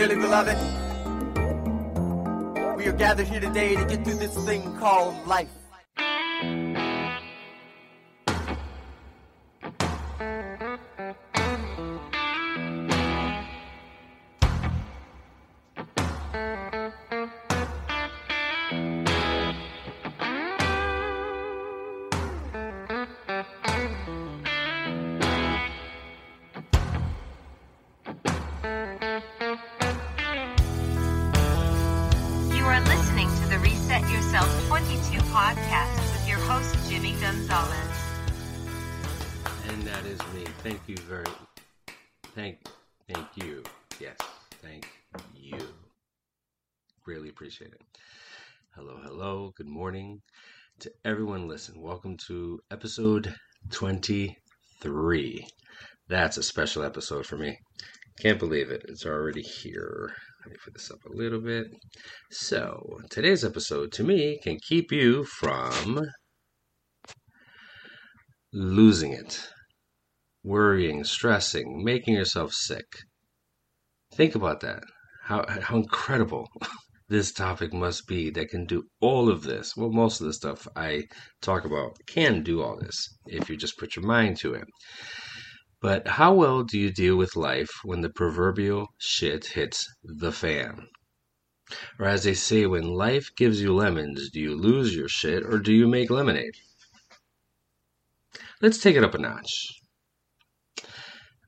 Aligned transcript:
Dearly 0.00 0.14
beloved, 0.14 0.56
we 2.78 2.86
are 2.86 2.96
gathered 2.96 3.28
here 3.28 3.38
today 3.38 3.76
to 3.76 3.84
get 3.84 4.02
through 4.02 4.14
this 4.14 4.34
thing 4.46 4.62
called 4.78 5.14
life. 5.26 5.50
appreciate 11.00 11.29
to 50.80 50.90
everyone. 51.04 51.46
Listen, 51.46 51.78
welcome 51.78 52.16
to 52.26 52.58
episode 52.70 53.34
23. 53.70 55.46
That's 56.08 56.38
a 56.38 56.42
special 56.42 56.82
episode 56.82 57.26
for 57.26 57.36
me. 57.36 57.58
Can't 58.18 58.38
believe 58.38 58.70
it. 58.70 58.86
It's 58.88 59.04
already 59.04 59.42
here. 59.42 60.10
Let 60.40 60.52
me 60.52 60.56
put 60.64 60.72
this 60.72 60.90
up 60.90 61.00
a 61.04 61.14
little 61.14 61.42
bit. 61.42 61.66
So, 62.30 62.98
today's 63.10 63.44
episode 63.44 63.92
to 63.92 64.04
me 64.04 64.38
can 64.42 64.56
keep 64.66 64.90
you 64.90 65.24
from 65.24 66.06
losing 68.50 69.12
it, 69.12 69.50
worrying, 70.42 71.04
stressing, 71.04 71.84
making 71.84 72.14
yourself 72.14 72.54
sick. 72.54 72.86
Think 74.14 74.34
about 74.34 74.60
that. 74.60 74.84
How, 75.24 75.44
how 75.46 75.76
incredible 75.76 76.48
this 77.10 77.32
topic 77.32 77.72
must 77.72 78.06
be 78.06 78.30
that 78.30 78.50
can 78.50 78.64
do 78.64 78.84
all 79.00 79.28
of 79.28 79.42
this. 79.42 79.76
Well, 79.76 79.90
most 79.90 80.20
of 80.20 80.28
the 80.28 80.32
stuff 80.32 80.68
I 80.76 81.02
talk 81.42 81.64
about 81.64 81.98
can 82.06 82.44
do 82.44 82.62
all 82.62 82.78
this 82.78 83.08
if 83.26 83.50
you 83.50 83.56
just 83.56 83.76
put 83.76 83.96
your 83.96 84.06
mind 84.06 84.36
to 84.38 84.54
it. 84.54 84.68
But 85.82 86.06
how 86.06 86.32
well 86.34 86.62
do 86.62 86.78
you 86.78 86.92
deal 86.92 87.16
with 87.16 87.34
life 87.34 87.70
when 87.82 88.00
the 88.00 88.10
proverbial 88.10 88.86
shit 88.98 89.44
hits 89.46 89.84
the 90.04 90.30
fan? 90.30 90.86
Or 91.98 92.06
as 92.06 92.22
they 92.22 92.34
say, 92.34 92.66
when 92.66 92.84
life 92.84 93.30
gives 93.36 93.60
you 93.60 93.74
lemons, 93.74 94.30
do 94.30 94.38
you 94.38 94.56
lose 94.56 94.94
your 94.94 95.08
shit 95.08 95.44
or 95.44 95.58
do 95.58 95.72
you 95.72 95.88
make 95.88 96.10
lemonade? 96.10 96.54
Let's 98.62 98.78
take 98.78 98.94
it 98.94 99.02
up 99.02 99.14
a 99.14 99.18
notch. 99.18 99.50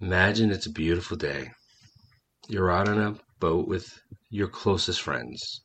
Imagine 0.00 0.50
it's 0.50 0.66
a 0.66 0.72
beautiful 0.72 1.16
day. 1.16 1.52
You're 2.48 2.72
out 2.72 2.88
on 2.88 2.98
a 2.98 3.14
boat 3.38 3.68
with 3.68 4.00
your 4.32 4.48
closest 4.48 5.02
friends 5.02 5.60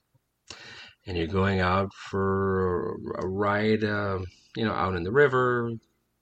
and 1.07 1.17
you're 1.17 1.25
going 1.25 1.61
out 1.61 1.89
for 2.09 2.97
a 3.15 3.25
ride, 3.25 3.83
uh, 3.83 4.19
you 4.57 4.65
know, 4.65 4.73
out 4.73 4.93
in 4.93 5.03
the 5.03 5.11
river, 5.11 5.71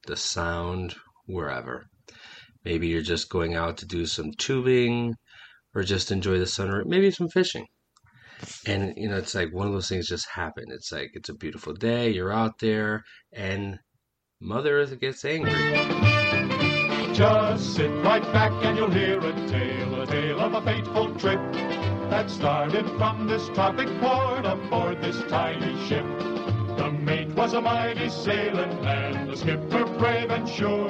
the 0.05 0.15
sound, 0.15 0.95
wherever. 1.25 1.87
Maybe 2.63 2.87
you're 2.87 3.01
just 3.01 3.29
going 3.29 3.55
out 3.55 3.77
to 3.77 3.87
do 3.87 4.05
some 4.05 4.31
tubing 4.37 5.15
or 5.73 5.81
just 5.81 6.11
enjoy 6.11 6.37
the 6.37 6.45
sun 6.45 6.69
or 6.69 6.85
maybe 6.85 7.09
some 7.09 7.29
fishing. 7.29 7.65
And, 8.67 8.93
you 8.95 9.09
know, 9.09 9.17
it's 9.17 9.33
like 9.33 9.51
one 9.51 9.65
of 9.65 9.73
those 9.73 9.89
things 9.89 10.07
just 10.07 10.27
happen. 10.29 10.65
It's 10.67 10.91
like 10.91 11.09
it's 11.13 11.29
a 11.29 11.33
beautiful 11.33 11.73
day, 11.73 12.11
you're 12.11 12.31
out 12.33 12.59
there, 12.59 13.03
and 13.33 13.79
Mother 14.39 14.81
Earth 14.81 14.99
gets 14.99 15.25
angry. 15.25 15.51
Just 17.13 17.75
sit 17.75 17.89
right 18.03 18.21
back 18.33 18.51
and 18.63 18.77
you'll 18.77 18.91
hear 18.91 19.17
a 19.19 19.33
tale, 19.47 20.01
a 20.01 20.05
tale 20.05 20.39
of 20.41 20.53
a 20.53 20.61
fateful 20.61 21.15
trip 21.15 21.39
that 22.09 22.29
started 22.29 22.87
from 22.97 23.27
this 23.27 23.47
tropic 23.49 23.87
port 23.99 24.45
aboard 24.45 25.01
this 25.01 25.21
tiny 25.29 25.75
ship. 25.87 26.05
The 26.77 26.91
mate 26.91 27.29
was 27.29 27.53
a 27.53 27.61
mighty 27.61 28.09
sailing 28.09 28.81
man, 28.83 29.27
the 29.27 29.35
skipper 29.35 29.85
brave 29.97 30.29
and 30.29 30.47
sure. 30.47 30.89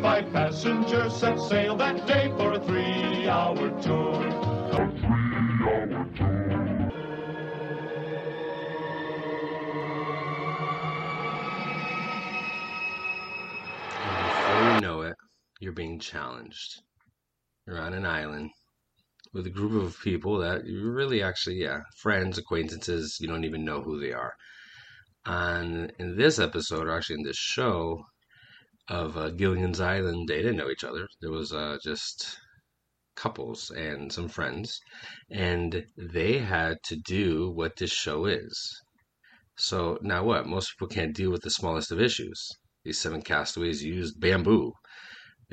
Five 0.00 0.32
passengers 0.32 1.14
set 1.16 1.38
sail 1.40 1.76
that 1.76 2.06
day 2.06 2.32
for 2.36 2.52
a 2.52 2.60
three-hour 2.60 3.82
tour. 3.82 4.26
A 4.26 4.90
three-hour 5.00 6.06
tour. 6.16 6.90
Before 14.18 14.62
you 14.62 14.74
know 14.74 15.02
it, 15.02 15.16
you're 15.60 15.72
being 15.72 15.98
challenged. 15.98 16.82
You're 17.66 17.80
on 17.80 17.94
an 17.94 18.04
island 18.06 18.50
with 19.34 19.46
a 19.46 19.50
group 19.50 19.72
of 19.82 20.00
people 20.00 20.38
that 20.38 20.64
you 20.64 20.90
really 20.90 21.20
actually, 21.20 21.56
yeah, 21.56 21.80
friends, 21.98 22.38
acquaintances, 22.38 23.18
you 23.20 23.26
don't 23.26 23.44
even 23.44 23.64
know 23.64 23.82
who 23.82 23.98
they 24.00 24.12
are. 24.12 24.32
And 25.26 25.92
in 25.98 26.16
this 26.16 26.38
episode, 26.38 26.86
or 26.86 26.96
actually 26.96 27.16
in 27.16 27.24
this 27.24 27.36
show 27.36 28.04
of 28.88 29.16
uh, 29.16 29.30
Island, 29.30 30.28
they 30.28 30.36
didn't 30.36 30.56
know 30.56 30.70
each 30.70 30.84
other. 30.84 31.08
There 31.20 31.32
was 31.32 31.52
uh, 31.52 31.78
just 31.82 32.38
couples 33.16 33.70
and 33.70 34.12
some 34.12 34.28
friends, 34.28 34.78
and 35.30 35.84
they 35.96 36.38
had 36.38 36.76
to 36.84 36.96
do 36.96 37.50
what 37.50 37.76
this 37.76 37.92
show 37.92 38.26
is. 38.26 38.82
So 39.56 39.98
now 40.00 40.24
what? 40.24 40.46
Most 40.46 40.72
people 40.72 40.88
can't 40.88 41.14
deal 41.14 41.30
with 41.30 41.42
the 41.42 41.50
smallest 41.50 41.90
of 41.90 42.00
issues. 42.00 42.48
These 42.84 43.00
seven 43.00 43.22
castaways 43.22 43.82
used 43.82 44.20
bamboo 44.20 44.72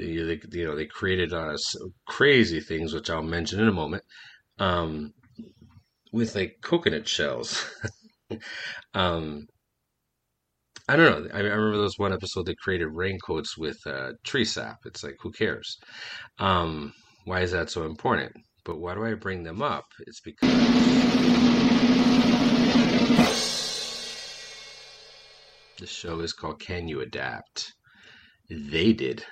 they, 0.01 0.15
they 0.15 0.41
you 0.51 0.65
know 0.65 0.75
they 0.75 0.87
created 0.87 1.31
uh, 1.31 1.55
crazy 2.07 2.59
things, 2.59 2.93
which 2.93 3.09
I'll 3.09 3.21
mention 3.21 3.59
in 3.59 3.67
a 3.67 3.73
moment, 3.73 4.03
um, 4.59 5.13
with 6.11 6.35
like 6.35 6.57
coconut 6.63 7.07
shells. 7.07 7.69
um, 8.93 9.45
I 10.89 10.95
don't 10.95 11.23
know. 11.23 11.29
I, 11.33 11.39
remember 11.39 11.77
was 11.77 11.99
one 11.99 12.13
episode 12.13 12.47
they 12.47 12.55
created 12.55 12.87
raincoats 12.87 13.57
with 13.57 13.77
uh, 13.85 14.13
tree 14.25 14.45
sap. 14.45 14.79
It's 14.85 15.03
like 15.03 15.15
who 15.21 15.31
cares? 15.31 15.77
Um, 16.39 16.93
why 17.25 17.41
is 17.41 17.51
that 17.51 17.69
so 17.69 17.85
important? 17.85 18.33
But 18.65 18.79
why 18.79 18.95
do 18.95 19.05
I 19.05 19.13
bring 19.13 19.43
them 19.43 19.61
up? 19.61 19.85
It's 20.07 20.21
because 20.21 20.49
the 25.77 25.87
show 25.87 26.19
is 26.19 26.33
called 26.33 26.59
Can 26.59 26.87
You 26.87 27.01
Adapt? 27.01 27.71
They 28.49 28.93
did. 28.93 29.23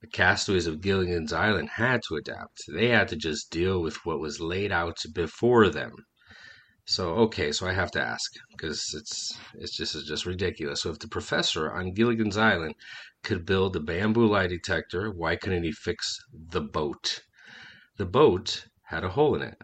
The 0.00 0.06
castaways 0.06 0.66
of 0.66 0.80
Gilligan's 0.80 1.32
Island 1.32 1.70
had 1.70 2.00
to 2.08 2.16
adapt. 2.16 2.62
They 2.68 2.88
had 2.88 3.08
to 3.08 3.16
just 3.16 3.50
deal 3.50 3.82
with 3.82 4.06
what 4.06 4.18
was 4.18 4.40
laid 4.40 4.72
out 4.72 4.98
before 5.12 5.68
them. 5.68 5.92
So 6.86 7.14
okay, 7.26 7.52
so 7.52 7.66
I 7.66 7.72
have 7.72 7.90
to 7.92 8.00
ask 8.00 8.32
because 8.50 8.94
it's 8.94 9.38
it's 9.54 9.76
just 9.76 9.94
it's 9.94 10.08
just 10.08 10.24
ridiculous. 10.24 10.82
So 10.82 10.90
if 10.90 10.98
the 10.98 11.06
professor 11.06 11.70
on 11.70 11.92
Gilligan's 11.92 12.38
Island 12.38 12.74
could 13.22 13.44
build 13.44 13.76
a 13.76 13.80
bamboo 13.80 14.26
lie 14.26 14.46
detector, 14.46 15.10
why 15.10 15.36
couldn't 15.36 15.64
he 15.64 15.72
fix 15.72 16.18
the 16.32 16.62
boat? 16.62 17.20
The 17.98 18.06
boat 18.06 18.66
had 18.86 19.04
a 19.04 19.10
hole 19.10 19.34
in 19.34 19.42
it. 19.42 19.58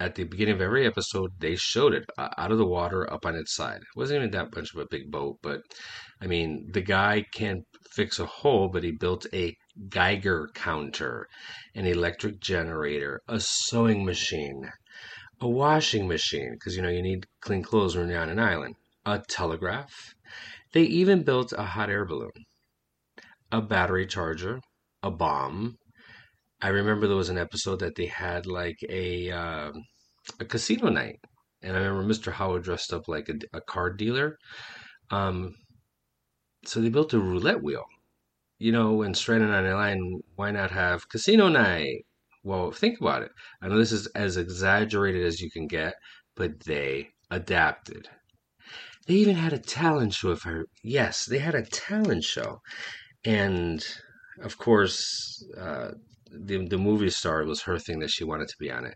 At 0.00 0.14
the 0.14 0.24
beginning 0.24 0.54
of 0.54 0.62
every 0.62 0.86
episode, 0.86 1.32
they 1.38 1.54
showed 1.54 1.92
it 1.92 2.06
uh, 2.16 2.30
out 2.38 2.50
of 2.50 2.58
the 2.58 2.66
water 2.66 3.12
up 3.12 3.26
on 3.26 3.36
its 3.36 3.54
side. 3.54 3.82
It 3.82 3.96
wasn't 3.96 4.20
even 4.20 4.30
that 4.30 4.56
much 4.56 4.72
of 4.72 4.80
a 4.80 4.86
big 4.90 5.10
boat, 5.10 5.38
but 5.42 5.60
I 6.20 6.26
mean, 6.26 6.70
the 6.72 6.80
guy 6.80 7.24
can't 7.34 7.64
fix 7.94 8.18
a 8.18 8.26
hole, 8.26 8.68
but 8.68 8.84
he 8.84 8.90
built 8.90 9.26
a 9.32 9.56
Geiger 9.88 10.48
counter, 10.54 11.28
an 11.74 11.86
electric 11.86 12.40
generator, 12.40 13.20
a 13.28 13.40
sewing 13.40 14.04
machine, 14.04 14.70
a 15.40 15.48
washing 15.48 16.08
machine, 16.08 16.52
because 16.54 16.76
you 16.76 16.82
know 16.82 16.88
you 16.88 17.02
need 17.02 17.26
clean 17.40 17.62
clothes 17.62 17.96
when 17.96 18.08
you're 18.08 18.20
on 18.20 18.28
an 18.28 18.38
island, 18.38 18.76
a 19.04 19.22
telegraph. 19.28 20.14
They 20.72 20.82
even 20.82 21.22
built 21.22 21.52
a 21.52 21.64
hot 21.64 21.90
air 21.90 22.04
balloon, 22.04 22.32
a 23.50 23.60
battery 23.60 24.06
charger, 24.06 24.60
a 25.02 25.10
bomb. 25.10 25.76
I 26.60 26.68
remember 26.68 27.06
there 27.06 27.16
was 27.16 27.28
an 27.28 27.38
episode 27.38 27.80
that 27.80 27.96
they 27.96 28.06
had 28.06 28.46
like 28.46 28.78
a 28.88 29.30
uh, 29.30 29.72
a 30.40 30.44
casino 30.44 30.88
night, 30.88 31.18
and 31.62 31.76
I 31.76 31.80
remember 31.80 32.12
Mr. 32.12 32.32
Howell 32.32 32.60
dressed 32.60 32.92
up 32.92 33.08
like 33.08 33.28
a, 33.28 33.34
a 33.56 33.60
card 33.60 33.98
dealer. 33.98 34.36
Um, 35.10 35.54
so 36.64 36.80
they 36.80 36.88
built 36.88 37.14
a 37.14 37.18
roulette 37.18 37.62
wheel. 37.62 37.84
You 38.58 38.72
know, 38.72 38.92
when 38.92 39.14
stranded 39.14 39.50
on 39.50 39.64
an 39.64 39.72
island, 39.74 40.22
why 40.36 40.50
not 40.50 40.70
have 40.70 41.08
casino 41.08 41.48
night? 41.48 42.04
Well, 42.44 42.70
think 42.70 43.00
about 43.00 43.22
it. 43.22 43.30
I 43.60 43.68
know 43.68 43.78
this 43.78 43.92
is 43.92 44.06
as 44.08 44.36
exaggerated 44.36 45.24
as 45.24 45.40
you 45.40 45.50
can 45.50 45.66
get, 45.66 45.94
but 46.36 46.60
they 46.60 47.08
adapted. 47.30 48.08
They 49.06 49.14
even 49.14 49.36
had 49.36 49.52
a 49.52 49.58
talent 49.58 50.14
show. 50.14 50.30
If 50.30 50.42
her. 50.42 50.66
yes, 50.84 51.24
they 51.26 51.38
had 51.38 51.54
a 51.54 51.66
talent 51.66 52.24
show, 52.24 52.60
and 53.24 53.84
of 54.40 54.58
course, 54.58 55.44
uh, 55.58 55.92
the 56.30 56.66
the 56.66 56.78
movie 56.78 57.10
star 57.10 57.44
was 57.44 57.62
her 57.62 57.78
thing 57.78 57.98
that 58.00 58.10
she 58.10 58.24
wanted 58.24 58.48
to 58.48 58.56
be 58.60 58.70
on 58.70 58.84
it. 58.84 58.94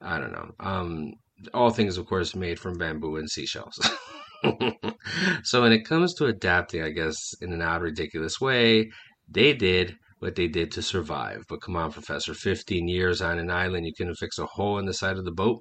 I 0.00 0.18
don't 0.18 0.32
know. 0.32 0.52
Um, 0.58 1.12
all 1.54 1.70
things, 1.70 1.98
of 1.98 2.06
course, 2.06 2.34
made 2.34 2.58
from 2.58 2.78
bamboo 2.78 3.16
and 3.16 3.30
seashells. 3.30 3.78
so 5.44 5.62
when 5.62 5.72
it 5.72 5.84
comes 5.84 6.14
to 6.14 6.26
adapting, 6.26 6.82
I 6.82 6.90
guess 6.90 7.16
in 7.40 7.52
an 7.52 7.62
odd, 7.62 7.82
ridiculous 7.82 8.40
way, 8.40 8.90
they 9.28 9.54
did 9.54 9.96
what 10.18 10.36
they 10.36 10.48
did 10.48 10.70
to 10.72 10.82
survive. 10.82 11.44
But 11.48 11.62
come 11.62 11.76
on, 11.76 11.92
Professor, 11.92 12.34
15 12.34 12.88
years 12.88 13.20
on 13.20 13.38
an 13.38 13.50
island, 13.50 13.86
you 13.86 13.92
couldn't 13.96 14.16
fix 14.16 14.38
a 14.38 14.46
hole 14.46 14.78
in 14.78 14.86
the 14.86 14.94
side 14.94 15.16
of 15.16 15.24
the 15.24 15.32
boat. 15.32 15.60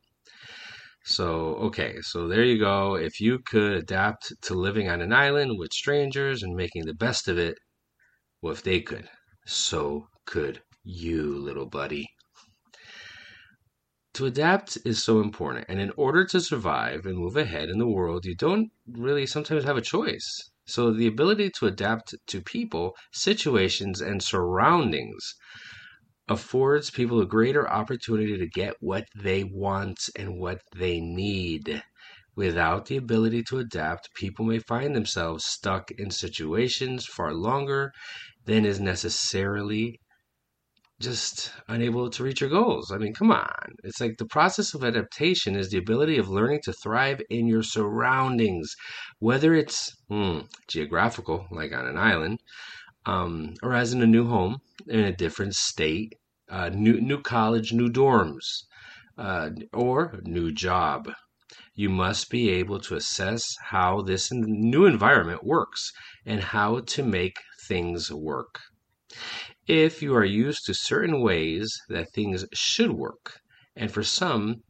So, 1.03 1.55
okay, 1.55 1.95
so 2.01 2.27
there 2.27 2.43
you 2.43 2.59
go. 2.59 2.95
If 2.95 3.19
you 3.19 3.39
could 3.39 3.71
adapt 3.73 4.33
to 4.43 4.53
living 4.53 4.87
on 4.87 5.01
an 5.01 5.11
island 5.11 5.57
with 5.57 5.73
strangers 5.73 6.43
and 6.43 6.55
making 6.55 6.85
the 6.85 6.93
best 6.93 7.27
of 7.27 7.39
it, 7.39 7.55
well, 8.41 8.53
if 8.53 8.61
they 8.61 8.81
could, 8.81 9.09
so 9.47 10.07
could 10.25 10.61
you, 10.83 11.37
little 11.37 11.67
buddy. 11.67 12.07
To 14.13 14.25
adapt 14.25 14.77
is 14.85 15.03
so 15.03 15.19
important, 15.19 15.65
and 15.67 15.79
in 15.81 15.91
order 15.97 16.23
to 16.25 16.39
survive 16.39 17.05
and 17.05 17.17
move 17.17 17.35
ahead 17.35 17.69
in 17.69 17.77
the 17.77 17.87
world, 17.89 18.25
you 18.25 18.35
don't 18.35 18.71
really 18.87 19.25
sometimes 19.25 19.63
have 19.65 19.75
a 19.75 19.81
choice. 19.81 20.49
So, 20.65 20.91
the 20.93 21.07
ability 21.07 21.49
to 21.59 21.65
adapt 21.67 22.15
to 22.27 22.41
people, 22.41 22.95
situations, 23.11 23.99
and 23.99 24.23
surroundings 24.23 25.35
affords 26.27 26.89
people 26.89 27.21
a 27.21 27.27
greater 27.27 27.69
opportunity 27.69 28.37
to 28.37 28.47
get 28.47 28.75
what 28.79 29.05
they 29.15 29.43
want 29.43 29.99
and 30.15 30.39
what 30.39 30.61
they 30.75 30.99
need. 30.99 31.83
Without 32.35 32.87
the 32.87 32.97
ability 32.97 33.43
to 33.43 33.59
adapt, 33.59 34.13
people 34.15 34.45
may 34.45 34.59
find 34.59 34.95
themselves 34.95 35.45
stuck 35.45 35.91
in 35.91 36.11
situations 36.11 37.05
far 37.05 37.33
longer 37.33 37.91
than 38.45 38.65
is 38.65 38.79
necessarily 38.81 40.00
just 41.01 41.51
unable 41.67 42.09
to 42.09 42.23
reach 42.23 42.41
your 42.41 42.49
goals. 42.49 42.91
I 42.91 42.97
mean, 42.97 43.13
come 43.13 43.31
on. 43.31 43.75
It's 43.83 43.99
like 43.99 44.17
the 44.17 44.25
process 44.25 44.73
of 44.73 44.83
adaptation 44.83 45.55
is 45.55 45.69
the 45.69 45.77
ability 45.77 46.17
of 46.17 46.29
learning 46.29 46.61
to 46.63 46.73
thrive 46.73 47.21
in 47.29 47.47
your 47.47 47.63
surroundings, 47.63 48.73
whether 49.19 49.53
it's 49.53 49.91
hmm, 50.09 50.41
geographical, 50.67 51.47
like 51.51 51.73
on 51.73 51.87
an 51.87 51.97
island, 51.97 52.39
um, 53.05 53.55
or 53.63 53.73
as 53.73 53.93
in 53.93 54.01
a 54.01 54.07
new 54.07 54.27
home 54.27 54.59
in 54.87 54.99
a 54.99 55.15
different 55.15 55.55
state, 55.55 56.15
uh, 56.49 56.69
new 56.69 57.01
new 57.01 57.21
college, 57.21 57.73
new 57.73 57.89
dorms, 57.89 58.45
uh, 59.17 59.49
or 59.73 60.19
new 60.23 60.51
job. 60.51 61.11
You 61.75 61.89
must 61.89 62.29
be 62.29 62.49
able 62.49 62.79
to 62.81 62.95
assess 62.95 63.43
how 63.69 64.01
this 64.01 64.31
new 64.31 64.85
environment 64.85 65.43
works 65.43 65.91
and 66.25 66.41
how 66.41 66.81
to 66.81 67.03
make 67.03 67.37
things 67.67 68.11
work 68.11 68.59
if 69.67 70.01
you 70.01 70.15
are 70.15 70.25
used 70.25 70.65
to 70.65 70.73
certain 70.73 71.21
ways 71.21 71.75
that 71.89 72.11
things 72.13 72.45
should 72.53 72.91
work, 72.91 73.39
and 73.75 73.91
for 73.91 74.03
some 74.03 74.63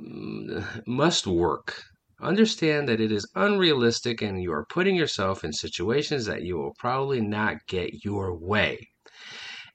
mm, 0.00 0.86
must 0.86 1.26
work. 1.26 1.82
Understand 2.20 2.88
that 2.88 3.00
it 3.00 3.12
is 3.12 3.30
unrealistic 3.34 4.22
and 4.22 4.42
you 4.42 4.50
are 4.52 4.64
putting 4.70 4.96
yourself 4.96 5.44
in 5.44 5.52
situations 5.52 6.24
that 6.24 6.42
you 6.42 6.56
will 6.56 6.74
probably 6.78 7.20
not 7.20 7.56
get 7.68 8.04
your 8.04 8.34
way. 8.34 8.88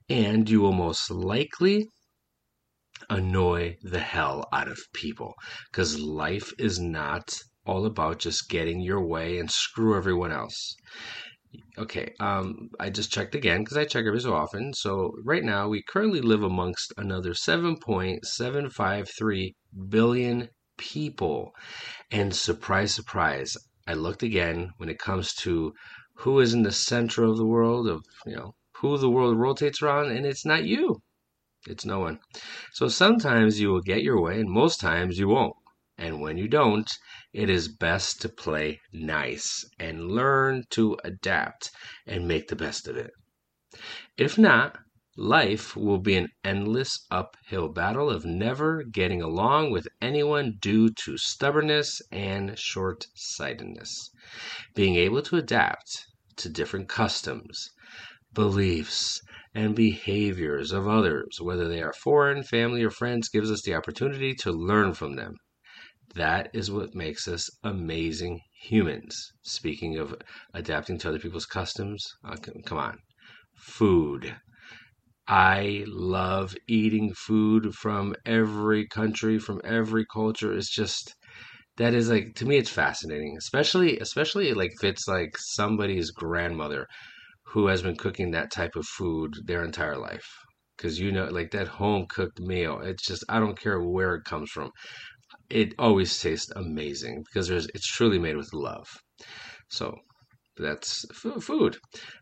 And 0.10 0.50
you 0.50 0.62
will 0.62 0.74
most 0.74 1.12
likely 1.12 1.86
annoy 3.10 3.78
the 3.84 4.00
hell 4.00 4.48
out 4.52 4.68
of 4.68 4.80
people 4.94 5.34
because 5.72 6.00
life 6.00 6.52
is 6.58 6.80
not 6.80 7.32
all 7.66 7.86
about 7.86 8.20
just 8.20 8.50
getting 8.50 8.82
your 8.82 9.06
way 9.06 9.38
and 9.38 9.52
screw 9.52 9.96
everyone 9.96 10.32
else. 10.32 10.76
Okay, 11.78 12.14
um, 12.20 12.70
I 12.80 12.90
just 12.90 13.12
checked 13.12 13.36
again 13.36 13.64
because 13.64 13.78
I 13.78 13.86
check 13.86 14.06
every 14.06 14.22
so 14.22 14.34
often. 14.34 14.74
So 14.74 15.14
right 15.24 15.44
now 15.44 15.68
we 15.68 15.84
currently 15.84 16.22
live 16.22 16.44
amongst 16.44 16.94
another 16.98 17.34
7.753 17.34 19.56
billion 19.90 20.50
people. 20.78 21.52
And 22.12 22.36
surprise, 22.36 22.94
surprise, 22.94 23.58
I 23.88 23.94
looked 23.94 24.24
again 24.24 24.72
when 24.78 24.90
it 24.90 25.00
comes 25.00 25.34
to 25.36 25.74
who 26.16 26.40
is 26.40 26.54
in 26.54 26.64
the 26.64 26.72
center 26.72 27.24
of 27.24 27.38
the 27.38 27.46
world 27.46 27.88
of, 27.88 28.04
you 28.26 28.36
know, 28.36 28.56
who 28.78 28.98
the 28.98 29.10
world 29.10 29.38
rotates 29.38 29.82
around, 29.82 30.12
and 30.12 30.26
it's 30.26 30.46
not 30.46 30.66
you. 30.66 31.02
It's 31.68 31.86
no 31.86 32.00
one. 32.00 32.20
So 32.74 32.88
sometimes 32.88 33.60
you 33.60 33.70
will 33.70 33.82
get 33.82 34.04
your 34.04 34.22
way, 34.22 34.40
and 34.40 34.50
most 34.50 34.80
times 34.80 35.20
you 35.20 35.28
won't. 35.28 35.56
And 36.04 36.20
when 36.20 36.36
you 36.40 36.48
don't, 36.48 36.92
it 37.32 37.48
is 37.48 37.68
best 37.68 38.22
to 38.22 38.30
play 38.30 38.82
nice 38.92 39.64
and 39.78 40.10
learn 40.12 40.64
to 40.72 40.98
adapt 41.04 41.70
and 42.08 42.28
make 42.28 42.48
the 42.48 42.56
best 42.56 42.88
of 42.88 42.98
it. 42.98 43.12
If 44.18 44.36
not, 44.36 44.80
life 45.16 45.76
will 45.76 46.00
be 46.00 46.16
an 46.16 46.30
endless 46.44 47.06
uphill 47.12 47.70
battle 47.70 48.10
of 48.10 48.26
never 48.26 48.82
getting 48.82 49.22
along 49.22 49.70
with 49.70 49.88
anyone 50.02 50.58
due 50.60 50.90
to 51.06 51.20
stubbornness 51.20 52.02
and 52.12 52.58
short 52.58 53.06
sightedness. 53.14 54.10
Being 54.74 54.96
able 54.96 55.22
to 55.22 55.38
adapt 55.38 56.08
to 56.38 56.50
different 56.50 56.90
customs, 56.90 57.70
beliefs, 58.34 59.22
and 59.54 59.76
behaviors 59.76 60.72
of 60.72 60.88
others, 60.88 61.40
whether 61.40 61.68
they 61.68 61.84
are 61.84 61.94
foreign, 61.94 62.42
family, 62.42 62.82
or 62.82 62.90
friends, 62.90 63.30
gives 63.30 63.52
us 63.52 63.62
the 63.62 63.76
opportunity 63.76 64.34
to 64.34 64.52
learn 64.52 64.96
from 64.96 65.16
them. 65.16 65.36
That 66.16 66.50
is 66.54 66.72
what 66.72 66.96
makes 66.96 67.28
us 67.28 67.50
amazing 67.64 68.40
humans. 68.62 69.34
Speaking 69.42 69.98
of 69.98 70.16
adapting 70.54 70.98
to 71.00 71.10
other 71.10 71.20
people's 71.20 71.46
customs, 71.46 72.06
uh, 72.24 72.38
come 72.66 72.78
on. 72.78 73.00
Food. 73.56 74.38
I 75.28 75.86
love 75.88 76.56
eating 76.68 77.14
food 77.14 77.74
from 77.76 78.16
every 78.26 78.88
country, 78.88 79.40
from 79.40 79.62
every 79.64 80.06
culture. 80.06 80.54
It's 80.54 80.70
just 80.74 81.16
that 81.78 81.94
is 81.94 82.10
like 82.10 82.36
to 82.36 82.46
me 82.46 82.58
it's 82.58 82.70
fascinating. 82.72 83.38
Especially 83.38 84.00
especially 84.00 84.54
like 84.54 84.72
if 84.74 84.84
it's 84.84 85.08
like 85.08 85.38
somebody's 85.38 86.12
grandmother 86.12 86.88
who 87.46 87.68
has 87.68 87.82
been 87.84 87.96
cooking 87.98 88.32
that 88.32 88.52
type 88.52 88.76
of 88.76 88.86
food 88.88 89.34
their 89.46 89.64
entire 89.64 89.98
life. 89.98 90.28
Cause 90.78 91.00
you 91.00 91.12
know, 91.12 91.26
like 91.26 91.52
that 91.52 91.68
home 91.68 92.08
cooked 92.10 92.40
meal, 92.40 92.80
it's 92.82 93.06
just 93.06 93.24
I 93.30 93.40
don't 93.40 93.60
care 93.60 93.82
where 93.82 94.16
it 94.16 94.24
comes 94.26 94.50
from 94.52 94.72
it 95.52 95.74
always 95.78 96.20
tastes 96.20 96.52
amazing 96.56 97.24
because 97.24 97.50
it's 97.50 97.88
truly 97.88 98.18
made 98.18 98.38
with 98.38 98.54
love. 98.54 98.88
So 99.70 99.98
that's 100.58 101.06
food. 101.14 101.78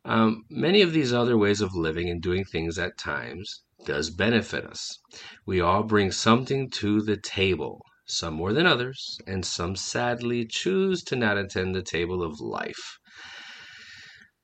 Um, 0.05 0.43
many 0.49 0.81
of 0.81 0.93
these 0.93 1.13
other 1.13 1.37
ways 1.37 1.61
of 1.61 1.75
living 1.75 2.09
and 2.09 2.21
doing 2.21 2.45
things 2.45 2.77
at 2.77 2.97
times 2.97 3.63
does 3.85 4.09
benefit 4.09 4.65
us. 4.65 4.99
We 5.45 5.61
all 5.61 5.83
bring 5.83 6.11
something 6.11 6.69
to 6.71 7.01
the 7.01 7.17
table, 7.17 7.81
some 8.05 8.33
more 8.33 8.53
than 8.53 8.65
others, 8.65 9.17
and 9.25 9.45
some 9.45 9.75
sadly 9.75 10.45
choose 10.45 11.03
to 11.03 11.15
not 11.15 11.37
attend 11.37 11.75
the 11.75 11.81
table 11.81 12.23
of 12.23 12.39
life. 12.39 12.97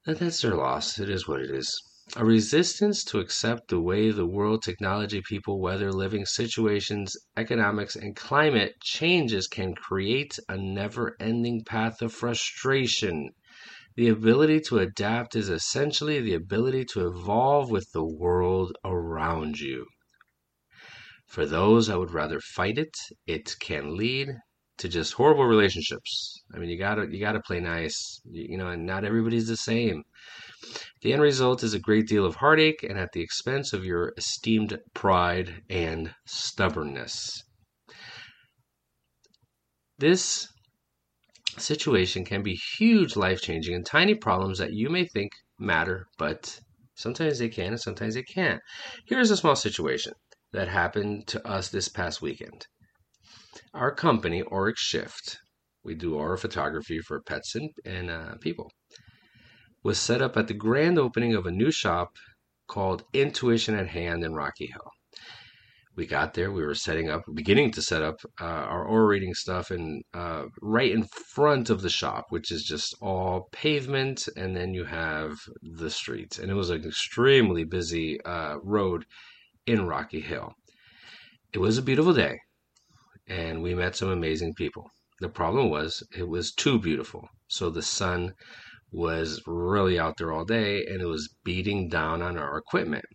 That's 0.06 0.42
their 0.42 0.56
loss. 0.56 1.00
It 1.00 1.10
is 1.10 1.28
what 1.28 1.42
it 1.42 1.50
is. 1.50 1.82
A 2.18 2.26
resistance 2.26 3.06
to 3.06 3.20
accept 3.20 3.70
the 3.70 3.80
way 3.80 4.12
the 4.12 4.26
world, 4.26 4.64
technology, 4.64 5.22
people, 5.22 5.62
weather, 5.62 5.94
living 5.94 6.26
situations, 6.26 7.16
economics, 7.38 7.96
and 7.96 8.14
climate 8.18 8.74
changes 8.82 9.48
can 9.48 9.74
create 9.74 10.38
a 10.50 10.58
never 10.58 11.16
ending 11.22 11.64
path 11.64 12.02
of 12.02 12.12
frustration. 12.14 13.30
The 13.96 14.10
ability 14.10 14.62
to 14.70 14.80
adapt 14.80 15.36
is 15.36 15.50
essentially 15.50 16.22
the 16.22 16.36
ability 16.36 16.86
to 16.94 17.08
evolve 17.08 17.72
with 17.72 17.92
the 17.94 18.06
world 18.06 18.74
around 18.84 19.60
you. 19.60 19.88
For 21.28 21.46
those 21.46 21.86
that 21.86 22.00
would 22.00 22.12
rather 22.14 22.40
fight 22.40 22.80
it, 22.80 22.98
it 23.28 23.56
can 23.60 23.96
lead 23.96 24.30
to 24.80 24.90
just 24.90 25.14
horrible 25.14 25.46
relationships. 25.46 26.44
I 26.54 26.58
mean, 26.58 26.70
you 26.70 26.78
gotta 26.80 27.08
you 27.12 27.20
gotta 27.20 27.42
play 27.42 27.60
nice, 27.60 28.22
you, 28.26 28.48
you 28.50 28.58
know, 28.58 28.70
and 28.70 28.86
not 28.88 29.06
everybody's 29.06 29.48
the 29.48 29.56
same. 29.58 30.04
The 31.02 31.14
end 31.14 31.22
result 31.22 31.64
is 31.64 31.74
a 31.74 31.80
great 31.80 32.08
deal 32.08 32.26
of 32.26 32.36
heartache 32.36 32.84
and 32.84 32.98
at 32.98 33.12
the 33.12 33.22
expense 33.22 33.74
of 33.74 33.86
your 33.86 34.14
esteemed 34.18 34.80
pride 34.94 35.64
and 35.70 36.16
stubbornness. 36.26 37.44
This 39.98 40.48
situation 41.58 42.26
can 42.26 42.44
be 42.44 42.60
huge 42.78 43.16
life 43.16 43.42
changing 43.42 43.76
and 43.76 43.86
tiny 43.86 44.16
problems 44.16 44.58
that 44.58 44.74
you 44.74 44.90
may 44.90 45.06
think 45.06 45.32
matter, 45.60 46.08
but 46.18 46.60
sometimes 46.96 47.40
they 47.40 47.50
can 47.50 47.74
and 47.74 47.82
sometimes 47.82 48.16
they 48.16 48.24
can't. 48.24 48.62
Here's 49.06 49.32
a 49.32 49.38
small 49.38 49.56
situation 49.56 50.14
that 50.52 50.68
happened 50.68 51.28
to 51.28 51.48
us 51.48 51.70
this 51.70 51.88
past 51.88 52.22
weekend. 52.22 52.68
Our 53.74 53.94
company, 53.94 54.44
Auric 54.52 54.78
Shift, 54.78 55.38
we 55.84 55.96
do 55.96 56.16
aura 56.16 56.38
photography 56.38 57.00
for 57.00 57.22
pets 57.22 57.56
and, 57.56 57.70
and 57.86 58.10
uh, 58.10 58.36
people, 58.42 58.72
was 59.86 60.00
set 60.00 60.20
up 60.20 60.36
at 60.36 60.48
the 60.48 60.54
grand 60.54 60.98
opening 60.98 61.36
of 61.36 61.46
a 61.46 61.52
new 61.52 61.70
shop 61.70 62.10
called 62.68 63.04
Intuition 63.14 63.76
at 63.76 63.90
Hand 63.90 64.24
in 64.24 64.34
Rocky 64.34 64.66
Hill. 64.66 64.92
We 65.96 66.08
got 66.08 66.34
there, 66.34 66.52
we 66.52 66.66
were 66.66 66.74
setting 66.74 67.08
up, 67.10 67.22
beginning 67.34 67.70
to 67.74 67.82
set 67.84 68.02
up 68.02 68.16
uh, 68.42 68.66
our 68.74 68.84
aura 68.84 69.06
reading 69.06 69.36
stuff, 69.36 69.70
and 69.70 70.04
uh, 70.14 70.46
right 70.62 70.92
in 70.92 71.06
front 71.36 71.70
of 71.70 71.84
the 71.84 71.90
shop, 71.90 72.26
which 72.30 72.52
is 72.52 72.64
just 72.64 72.96
all 73.00 73.48
pavement, 73.52 74.28
and 74.36 74.58
then 74.58 74.74
you 74.74 74.86
have 74.86 75.38
the 75.62 75.92
streets. 75.92 76.40
And 76.40 76.50
it 76.50 76.56
was 76.56 76.72
an 76.72 76.84
extremely 76.84 77.64
busy 77.64 78.20
uh, 78.26 78.56
road 78.64 79.06
in 79.68 79.86
Rocky 79.86 80.22
Hill. 80.22 80.52
It 81.54 81.60
was 81.60 81.78
a 81.78 81.84
beautiful 81.84 82.14
day 82.14 82.40
and 83.28 83.64
we 83.64 83.74
met 83.74 83.96
some 83.96 84.10
amazing 84.10 84.54
people. 84.54 84.90
The 85.20 85.30
problem 85.30 85.70
was 85.70 86.04
it 86.16 86.28
was 86.28 86.54
too 86.54 86.80
beautiful. 86.80 87.28
So 87.48 87.70
the 87.70 87.82
sun 87.82 88.34
was 88.92 89.42
really 89.46 90.00
out 90.00 90.18
there 90.18 90.32
all 90.32 90.46
day 90.46 90.86
and 90.86 91.02
it 91.02 91.06
was 91.06 91.34
beating 91.44 91.90
down 91.90 92.22
on 92.22 92.38
our 92.38 92.58
equipment. 92.58 93.06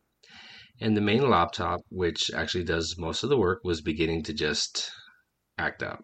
And 0.81 0.97
the 0.97 1.03
main 1.03 1.29
laptop, 1.29 1.81
which 1.91 2.31
actually 2.35 2.65
does 2.65 2.97
most 2.99 3.23
of 3.23 3.31
the 3.31 3.39
work, 3.39 3.61
was 3.65 3.83
beginning 3.83 4.23
to 4.25 4.33
just 4.33 4.91
act 5.59 5.83
up. 5.83 6.03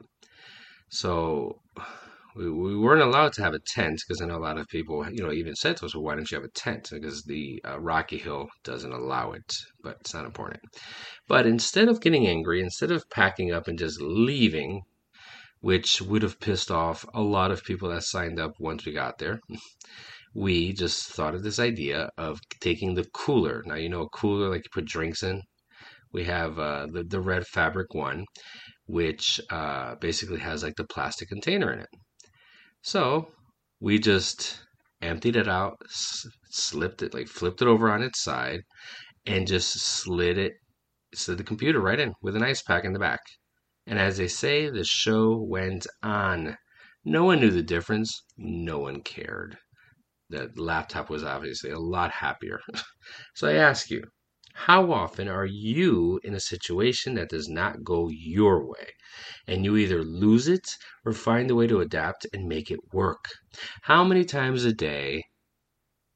So 0.91 1.61
we, 2.37 2.51
we 2.51 2.77
weren't 2.77 3.03
allowed 3.03 3.33
to 3.35 3.43
have 3.43 3.55
a 3.55 3.59
tent 3.59 4.03
because 4.07 4.21
I 4.21 4.27
know 4.27 4.37
a 4.37 4.39
lot 4.39 4.59
of 4.59 4.69
people, 4.69 5.05
you 5.11 5.23
know, 5.23 5.33
even 5.33 5.57
said 5.57 5.79
to 5.79 5.87
us, 5.87 5.95
well, 5.95 6.05
why 6.05 6.15
don't 6.15 6.31
you 6.31 6.37
have 6.37 6.45
a 6.45 6.51
tent? 6.51 6.91
Because 6.93 7.23
the 7.25 7.61
uh, 7.67 7.81
Rocky 7.81 8.19
Hill 8.19 8.49
doesn't 8.63 8.93
allow 8.93 9.33
it, 9.33 9.55
but 9.83 9.97
it's 10.01 10.13
not 10.13 10.27
important. 10.27 10.61
But 11.27 11.47
instead 11.47 11.89
of 11.89 12.03
getting 12.03 12.27
angry, 12.27 12.61
instead 12.61 12.91
of 12.93 13.09
packing 13.09 13.53
up 13.53 13.67
and 13.69 13.79
just 13.79 14.01
leaving, 14.01 14.83
which 15.67 16.01
would 16.01 16.23
have 16.23 16.39
pissed 16.39 16.71
off 16.71 17.05
a 17.13 17.21
lot 17.21 17.51
of 17.51 17.65
people 17.65 17.89
that 17.89 18.05
signed 18.05 18.39
up 18.39 18.53
once 18.61 18.87
we 18.87 18.93
got 18.93 19.19
there, 19.19 19.41
we 20.33 20.73
just 20.73 21.09
thought 21.09 21.35
of 21.35 21.43
this 21.43 21.59
idea 21.59 22.09
of 22.17 22.39
taking 22.61 22.95
the 22.95 23.05
cooler. 23.13 23.65
Now, 23.67 23.75
you 23.75 23.89
know, 23.89 24.03
a 24.03 24.09
cooler 24.11 24.49
like 24.49 24.63
you 24.63 24.71
put 24.73 24.85
drinks 24.85 25.25
in. 25.25 25.43
We 26.13 26.23
have 26.23 26.61
uh, 26.61 26.87
the, 26.93 27.03
the 27.03 27.21
red 27.21 27.49
fabric 27.49 27.95
one, 27.95 28.27
which 28.87 29.41
uh, 29.51 29.97
basically 29.97 30.39
has 30.39 30.63
like 30.63 30.77
the 30.77 30.87
plastic 30.87 31.31
container 31.31 31.73
in 31.73 31.81
it. 31.81 31.91
So 32.83 33.33
we 33.81 33.99
just 33.99 34.61
emptied 35.03 35.35
it 35.35 35.49
out, 35.49 35.79
slipped 35.89 37.03
it, 37.03 37.13
like 37.13 37.27
flipped 37.27 37.61
it 37.61 37.67
over 37.67 37.91
on 37.91 38.05
its 38.05 38.23
side, 38.23 38.61
and 39.27 39.49
just 39.49 39.73
slid 39.73 40.39
it, 40.39 40.53
slid 41.13 41.39
the 41.39 41.51
computer 41.53 41.81
right 41.81 41.99
in 41.99 42.13
with 42.23 42.37
an 42.37 42.45
ice 42.45 42.63
pack 42.63 42.85
in 42.85 42.93
the 42.93 43.01
back. 43.01 43.19
And 43.87 43.99
as 43.99 44.17
they 44.17 44.29
say, 44.29 44.69
the 44.69 44.85
show 44.85 45.37
went 45.37 45.87
on. 46.03 46.59
No 47.05 47.25
one 47.25 47.41
knew 47.41 47.51
the 47.51 47.63
difference. 47.63 48.23
No 48.37 48.81
one 48.81 49.01
cared. 49.03 49.59
The 50.29 50.51
laptop 50.57 51.09
was 51.09 51.23
obviously 51.23 51.71
a 51.71 51.79
lot 51.79 52.11
happier. 52.11 52.61
so 53.35 53.47
I 53.47 53.53
ask 53.53 53.91
you, 53.91 54.03
how 54.55 54.91
often 54.91 55.29
are 55.29 55.47
you 55.47 56.19
in 56.25 56.35
a 56.35 56.41
situation 56.41 57.15
that 57.15 57.29
does 57.29 57.49
not 57.49 57.85
go 57.85 58.09
your 58.09 58.67
way? 58.67 58.95
And 59.47 59.65
you 59.65 59.77
either 59.77 60.03
lose 60.03 60.49
it 60.49 60.69
or 61.05 61.13
find 61.13 61.51
a 61.51 61.55
way 61.55 61.69
to 61.69 61.81
adapt 61.81 62.27
and 62.33 62.49
make 62.49 62.71
it 62.71 62.81
work. 62.93 63.27
How 63.83 64.03
many 64.03 64.25
times 64.25 64.65
a 64.65 64.73
day 64.73 65.23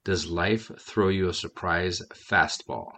does 0.04 0.26
life 0.26 0.72
throw 0.80 1.08
you 1.08 1.28
a 1.28 1.34
surprise 1.34 2.02
fastball? 2.12 2.92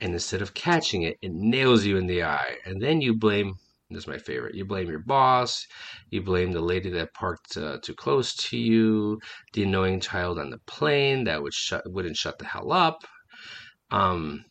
And 0.00 0.12
instead 0.12 0.42
of 0.42 0.54
catching 0.54 1.02
it, 1.02 1.16
it 1.22 1.32
nails 1.32 1.84
you 1.84 1.96
in 1.96 2.06
the 2.06 2.22
eye. 2.22 2.56
And 2.64 2.82
then 2.82 3.00
you 3.00 3.16
blame 3.16 3.54
this 3.90 4.02
is 4.02 4.08
my 4.08 4.18
favorite. 4.18 4.56
You 4.56 4.64
blame 4.64 4.88
your 4.88 4.98
boss. 4.98 5.64
You 6.10 6.20
blame 6.22 6.50
the 6.50 6.60
lady 6.60 6.90
that 6.90 7.14
parked 7.14 7.56
uh, 7.56 7.78
too 7.82 7.94
close 7.94 8.34
to 8.48 8.58
you. 8.58 9.20
The 9.52 9.62
annoying 9.62 10.00
child 10.00 10.40
on 10.40 10.50
the 10.50 10.58
plane 10.66 11.24
that 11.24 11.40
would 11.42 11.54
shut 11.54 11.82
wouldn't 11.86 12.16
shut 12.16 12.38
the 12.38 12.46
hell 12.46 12.72
up. 12.72 13.04
Um, 13.90 14.44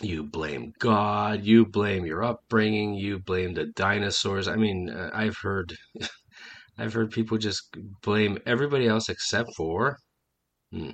you 0.00 0.22
blame 0.22 0.72
God, 0.78 1.44
you 1.44 1.66
blame 1.66 2.06
your 2.06 2.22
upbringing, 2.22 2.94
you 2.94 3.18
blame 3.18 3.54
the 3.54 3.66
dinosaurs. 3.66 4.46
I 4.46 4.56
mean, 4.56 4.88
uh, 4.88 5.10
I've 5.12 5.36
heard, 5.42 5.74
I've 6.78 6.92
heard 6.94 7.10
people 7.10 7.38
just 7.38 7.76
blame 8.02 8.38
everybody 8.46 8.86
else 8.86 9.08
except 9.08 9.50
for. 9.56 9.98
Hmm. 10.72 10.90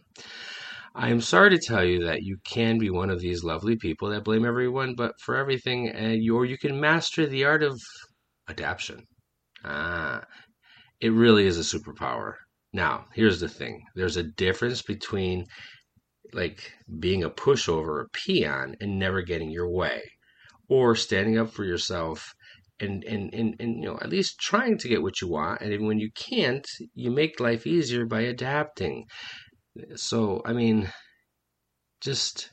I 0.95 1.09
am 1.11 1.21
sorry 1.21 1.51
to 1.51 1.59
tell 1.59 1.85
you 1.85 2.05
that 2.05 2.23
you 2.23 2.39
can 2.45 2.79
be 2.79 2.91
one 2.91 3.11
of 3.11 3.21
these 3.21 3.43
lovely 3.45 3.77
people 3.77 4.09
that 4.11 4.25
blame 4.25 4.45
everyone, 4.45 4.95
but 4.95 5.15
for 5.21 5.37
everything, 5.37 5.89
and 5.89 6.23
you, 6.23 6.37
or 6.37 6.45
you 6.45 6.59
can 6.59 6.81
master 6.81 7.27
the 7.27 7.45
art 7.45 7.63
of 7.63 7.81
adaptation. 8.49 9.07
Ah, 9.65 10.25
it 11.01 11.11
really 11.13 11.47
is 11.47 11.59
a 11.59 11.79
superpower. 11.79 12.35
Now, 12.73 13.07
here's 13.15 13.41
the 13.41 13.49
thing: 13.49 13.85
there's 13.95 14.17
a 14.17 14.23
difference 14.25 14.83
between 14.83 15.47
like 16.33 16.73
being 16.99 17.23
a 17.25 17.31
pushover, 17.31 18.05
a 18.05 18.09
peon, 18.11 18.77
and 18.81 18.99
never 18.99 19.23
getting 19.23 19.51
your 19.51 19.69
way, 19.71 20.03
or 20.69 20.97
standing 20.97 21.39
up 21.39 21.51
for 21.53 21.65
yourself 21.65 22.33
and, 22.81 23.05
and, 23.05 23.33
and, 23.35 23.55
and 23.61 23.77
you 23.77 23.87
know 23.91 23.99
at 24.03 24.11
least 24.11 24.41
trying 24.41 24.79
to 24.79 24.89
get 24.89 25.03
what 25.03 25.21
you 25.21 25.29
want 25.29 25.61
and 25.61 25.87
when 25.87 25.99
you 25.99 26.11
can't 26.13 26.67
you 26.95 27.11
make 27.11 27.39
life 27.41 27.67
easier 27.67 28.07
by 28.07 28.23
adapting 28.23 29.05
so 29.97 30.43
i 30.45 30.53
mean 30.53 30.91
just 32.01 32.51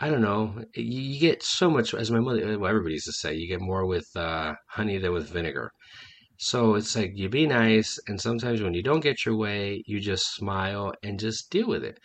i 0.00 0.08
don't 0.10 0.20
know 0.22 0.64
you, 0.74 1.00
you 1.00 1.20
get 1.20 1.42
so 1.42 1.70
much 1.70 1.94
as 1.94 2.10
my 2.10 2.20
mother 2.20 2.58
well 2.58 2.70
everybody 2.70 2.94
used 2.94 3.06
to 3.06 3.12
say 3.12 3.34
you 3.34 3.48
get 3.48 3.60
more 3.60 3.86
with 3.86 4.08
uh, 4.16 4.54
honey 4.68 4.98
than 4.98 5.12
with 5.12 5.30
vinegar 5.30 5.70
so 6.38 6.74
it's 6.74 6.94
like 6.96 7.12
you 7.14 7.28
be 7.30 7.46
nice, 7.46 7.98
and 8.08 8.20
sometimes 8.20 8.60
when 8.60 8.74
you 8.74 8.82
don't 8.82 9.00
get 9.00 9.24
your 9.24 9.36
way, 9.36 9.82
you 9.86 10.00
just 10.00 10.34
smile 10.34 10.92
and 11.02 11.18
just 11.18 11.50
deal 11.50 11.66
with 11.66 11.82
it. 11.82 11.98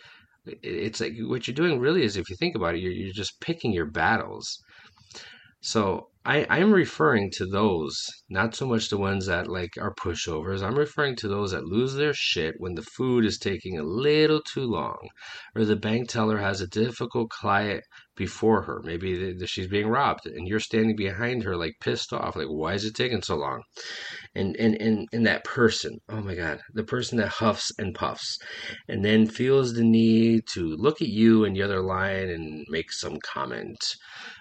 It's 0.45 1.01
like 1.01 1.13
what 1.19 1.47
you're 1.47 1.55
doing 1.55 1.79
really 1.79 2.03
is, 2.03 2.15
if 2.15 2.29
you 2.29 2.35
think 2.37 2.55
about 2.55 2.75
it, 2.75 2.79
you're, 2.79 2.93
you're 2.93 3.13
just 3.13 3.41
picking 3.41 3.73
your 3.73 3.85
battles. 3.85 4.57
So 5.61 6.09
I, 6.25 6.45
I'm 6.49 6.71
referring 6.71 7.31
to 7.31 7.45
those, 7.45 8.05
not 8.31 8.55
so 8.55 8.65
much 8.65 8.89
the 8.89 8.97
ones 8.97 9.25
that 9.25 9.47
like 9.47 9.77
are 9.77 9.93
pushovers. 9.93 10.63
I'm 10.63 10.77
referring 10.77 11.17
to 11.17 11.27
those 11.27 11.51
that 11.51 11.65
lose 11.65 11.93
their 11.95 12.13
shit 12.13 12.55
when 12.57 12.75
the 12.75 12.81
food 12.81 13.25
is 13.25 13.37
taking 13.37 13.77
a 13.77 13.83
little 13.83 14.41
too 14.41 14.65
long, 14.65 15.09
or 15.55 15.65
the 15.65 15.75
bank 15.75 16.09
teller 16.09 16.37
has 16.37 16.61
a 16.61 16.67
difficult 16.67 17.29
client 17.29 17.83
before 18.15 18.61
her. 18.63 18.81
Maybe 18.83 19.35
she's 19.47 19.67
being 19.67 19.87
robbed, 19.87 20.27
and 20.27 20.47
you're 20.47 20.59
standing 20.59 20.95
behind 20.95 21.43
her, 21.43 21.57
like 21.57 21.73
pissed 21.81 22.13
off, 22.13 22.35
like 22.35 22.47
why 22.47 22.73
is 22.73 22.85
it 22.85 22.95
taking 22.95 23.21
so 23.21 23.35
long? 23.35 23.63
And 24.33 24.55
and 24.57 24.75
and 24.81 25.07
and 25.11 25.25
that 25.25 25.43
person, 25.43 25.97
oh 26.07 26.21
my 26.21 26.35
god, 26.35 26.61
the 26.73 26.83
person 26.83 27.17
that 27.17 27.29
huffs 27.29 27.71
and 27.77 27.93
puffs, 27.93 28.37
and 28.87 29.03
then 29.03 29.25
feels 29.25 29.73
the 29.73 29.83
need 29.83 30.43
to 30.53 30.61
look 30.77 31.01
at 31.01 31.09
you 31.09 31.43
and 31.43 31.55
the 31.55 31.63
other 31.63 31.81
line 31.81 32.29
and 32.29 32.65
make 32.69 32.91
some 32.91 33.17
comment, 33.33 33.79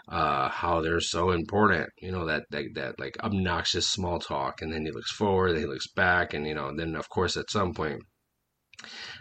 uh, 0.09 0.49
how 0.49 0.80
they're 0.80 1.00
so 1.00 1.30
important. 1.30 1.88
You 2.00 2.12
know 2.12 2.26
that 2.26 2.44
that 2.50 2.64
that 2.75 3.00
like 3.00 3.16
obnoxious 3.23 3.79
small 3.88 4.18
talk, 4.18 4.62
and 4.62 4.72
then 4.72 4.84
he 4.84 4.92
looks 4.92 5.12
forward, 5.12 5.52
then 5.52 5.60
he 5.60 5.66
looks 5.66 5.88
back, 5.88 6.34
and 6.34 6.46
you 6.46 6.54
know, 6.54 6.75
then 6.75 6.96
of 6.96 7.08
course 7.08 7.37
at 7.37 7.50
some 7.50 7.75
point 7.75 8.02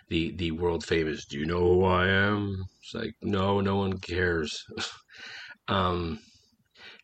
the 0.08 0.32
the 0.38 0.52
world 0.52 0.86
famous 0.86 1.26
do 1.26 1.38
you 1.38 1.46
know 1.46 1.60
who 1.60 1.84
i 1.84 2.08
am 2.08 2.64
it's 2.82 2.94
like 2.94 3.14
no 3.22 3.60
no 3.60 3.76
one 3.76 3.98
cares 3.98 4.64
um 5.68 6.18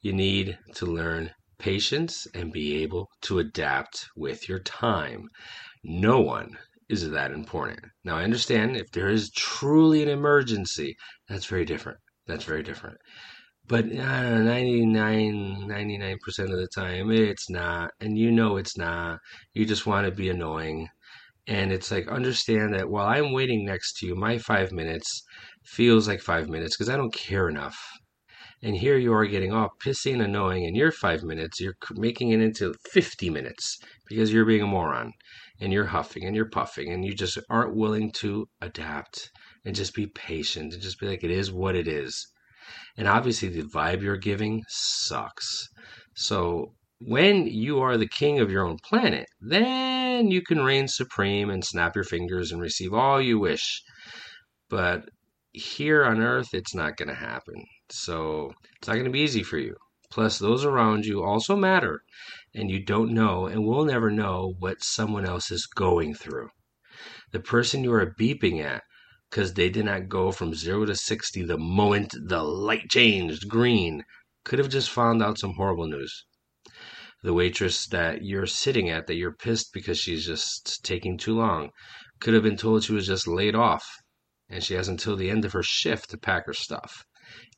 you 0.02 0.14
need 0.14 0.58
to 0.74 0.86
learn 0.86 1.30
patience 1.58 2.28
and 2.34 2.54
be 2.54 2.82
able 2.82 3.10
to 3.22 3.40
adapt 3.40 4.08
with 4.16 4.48
your 4.48 4.60
time 4.60 5.28
no 5.84 6.20
one 6.22 6.58
is 6.90 7.10
that 7.10 7.32
important. 7.32 7.80
Now, 8.04 8.18
I 8.18 8.24
understand 8.24 8.78
if 8.78 8.92
there 8.92 9.10
is 9.10 9.32
truly 9.32 10.04
an 10.04 10.10
emergency, 10.10 10.96
that's 11.28 11.46
very 11.46 11.66
different. 11.66 12.00
That's 12.28 12.44
very 12.44 12.64
different. 12.64 12.98
But 13.68 13.86
I 13.86 13.90
know, 13.90 14.44
99, 14.44 15.68
99% 15.68 16.40
of 16.40 16.50
the 16.52 16.68
time, 16.68 17.10
it's 17.10 17.50
not. 17.50 17.92
And 18.00 18.16
you 18.16 18.32
know 18.32 18.58
it's 18.58 18.78
not. 18.78 19.20
You 19.54 19.66
just 19.66 19.88
want 19.88 20.06
to 20.06 20.12
be 20.12 20.30
annoying. 20.30 20.90
And 21.48 21.72
it's 21.72 21.90
like, 21.90 22.08
understand 22.08 22.76
that 22.76 22.90
while 22.90 23.08
I'm 23.08 23.32
waiting 23.32 23.66
next 23.66 23.98
to 23.98 24.06
you, 24.06 24.16
my 24.16 24.38
five 24.38 24.72
minutes 24.72 25.24
feels 25.64 26.08
like 26.08 26.22
five 26.22 26.48
minutes 26.48 26.78
because 26.78 26.90
I 26.90 26.98
don't 26.98 27.14
care 27.14 27.50
enough. 27.50 27.78
And 28.62 28.76
here 28.76 28.98
you 28.98 29.14
are 29.14 29.26
getting 29.26 29.52
all 29.52 29.72
pissy 29.84 30.14
and 30.14 30.22
annoying, 30.22 30.66
and 30.66 30.78
your 30.78 30.92
five 30.92 31.24
minutes, 31.24 31.60
you're 31.60 31.76
making 31.96 32.30
it 32.32 32.42
into 32.42 32.76
50 32.92 33.32
minutes 33.32 33.80
because 34.08 34.32
you're 34.32 34.46
being 34.46 34.62
a 34.62 34.68
moron 34.68 35.12
and 35.60 35.74
you're 35.74 35.86
huffing 35.86 36.24
and 36.26 36.36
you're 36.36 36.50
puffing 36.50 36.92
and 36.92 37.04
you 37.04 37.16
just 37.16 37.40
aren't 37.50 37.76
willing 37.76 38.12
to 38.12 38.48
adapt 38.62 39.32
and 39.66 39.76
just 39.76 39.96
be 39.96 40.06
patient 40.06 40.74
and 40.74 40.84
just 40.84 41.00
be 41.00 41.08
like, 41.08 41.24
it 41.24 41.32
is 41.32 41.52
what 41.52 41.76
it 41.76 41.88
is. 41.88 42.28
And 42.98 43.08
obviously, 43.08 43.50
the 43.50 43.64
vibe 43.64 44.02
you're 44.02 44.18
giving 44.18 44.64
sucks. 44.68 45.68
So, 46.16 46.74
when 47.00 47.48
you 47.48 47.80
are 47.82 47.98
the 47.98 48.08
king 48.08 48.40
of 48.40 48.50
your 48.50 48.66
own 48.66 48.78
planet, 48.84 49.28
then 49.40 50.32
you 50.32 50.42
can 50.42 50.64
reign 50.64 50.88
supreme 50.88 51.50
and 51.50 51.64
snap 51.64 51.96
your 51.96 52.06
fingers 52.06 52.52
and 52.52 52.62
receive 52.62 52.94
all 52.94 53.22
you 53.22 53.38
wish. 53.38 53.84
But 54.70 55.10
here 55.52 56.06
on 56.06 56.22
Earth, 56.22 56.54
it's 56.54 56.74
not 56.74 56.98
going 56.98 57.10
to 57.10 57.16
happen. 57.16 57.66
So 57.90 58.54
it's 58.78 58.88
not 58.88 58.96
going 58.96 59.06
to 59.06 59.12
be 59.12 59.20
easy 59.20 59.44
for 59.44 59.58
you. 59.58 59.76
Plus, 60.10 60.40
those 60.40 60.64
around 60.64 61.06
you 61.06 61.24
also 61.24 61.56
matter, 61.56 62.02
and 62.54 62.72
you 62.72 62.84
don't 62.84 63.14
know 63.14 63.48
and 63.48 63.66
will 63.66 63.86
never 63.86 64.10
know 64.10 64.56
what 64.60 64.84
someone 64.84 65.26
else 65.26 65.52
is 65.52 65.66
going 65.66 66.14
through. 66.14 66.50
The 67.32 67.40
person 67.40 67.84
you 67.84 67.94
are 67.94 68.16
beeping 68.18 68.64
at 68.64 68.84
because 69.36 69.54
they 69.54 69.70
did 69.70 69.84
not 69.84 70.08
go 70.08 70.32
from 70.32 70.56
0 70.56 70.86
to 70.86 70.96
60 70.96 71.44
the 71.44 71.58
moment 71.58 72.16
the 72.28 72.42
light 72.42 72.90
changed 72.90 73.50
green 73.50 74.06
could 74.46 74.60
have 74.60 74.70
just 74.70 74.90
found 74.90 75.22
out 75.22 75.38
some 75.38 75.56
horrible 75.56 75.88
news 75.88 76.26
the 77.22 77.34
waitress 77.34 77.86
that 77.88 78.24
you're 78.24 78.46
sitting 78.46 78.90
at 78.90 79.08
that 79.08 79.16
you're 79.16 79.34
pissed 79.34 79.74
because 79.74 80.00
she's 80.00 80.26
just 80.26 80.86
taking 80.86 81.18
too 81.18 81.36
long 81.36 81.70
could 82.22 82.34
have 82.34 82.44
been 82.44 82.56
told 82.56 82.82
she 82.82 82.94
was 82.94 83.08
just 83.08 83.28
laid 83.28 83.56
off 83.56 83.86
and 84.50 84.64
she 84.64 84.76
has 84.76 84.88
until 84.88 85.16
the 85.16 85.30
end 85.30 85.44
of 85.44 85.54
her 85.54 85.64
shift 85.64 86.10
to 86.12 86.18
pack 86.18 86.46
her 86.46 86.54
stuff. 86.54 87.04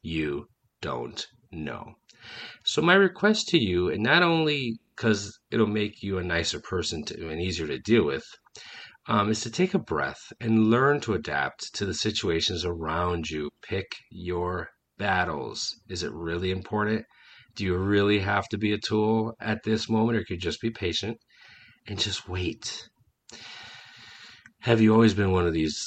You 0.02 0.48
don't 0.82 1.26
know. 1.52 1.96
So, 2.64 2.82
my 2.82 2.94
request 2.94 3.50
to 3.50 3.58
you, 3.58 3.90
and 3.90 4.02
not 4.02 4.24
only 4.24 4.80
because 4.96 5.38
it'll 5.52 5.68
make 5.68 6.02
you 6.02 6.18
a 6.18 6.24
nicer 6.24 6.60
person 6.60 7.04
to, 7.06 7.30
and 7.30 7.42
easier 7.42 7.68
to 7.68 7.80
deal 7.80 8.06
with, 8.06 8.26
um, 9.08 9.30
is 9.30 9.42
to 9.42 9.50
take 9.50 9.74
a 9.74 9.80
breath 9.80 10.22
and 10.40 10.70
learn 10.70 11.00
to 11.02 11.14
adapt 11.14 11.74
to 11.76 11.86
the 11.86 11.94
situations 11.94 12.66
around 12.66 13.30
you. 13.30 13.50
Pick 13.62 13.88
your 14.12 14.70
battles. 14.98 15.80
Is 15.88 16.04
it 16.04 16.12
really 16.12 16.52
important? 16.52 17.06
Do 17.56 17.64
you 17.64 17.78
really 17.78 18.20
have 18.20 18.48
to 18.50 18.58
be 18.58 18.74
a 18.74 18.78
tool 18.78 19.34
at 19.40 19.64
this 19.64 19.90
moment, 19.90 20.18
or 20.18 20.22
could 20.22 20.36
you 20.36 20.38
just 20.38 20.62
be 20.62 20.70
patient 20.70 21.18
and 21.88 21.98
just 21.98 22.28
wait? 22.28 22.90
Have 24.62 24.82
you 24.82 24.94
always 24.94 25.14
been 25.14 25.32
one 25.32 25.48
of 25.48 25.54
these? 25.54 25.84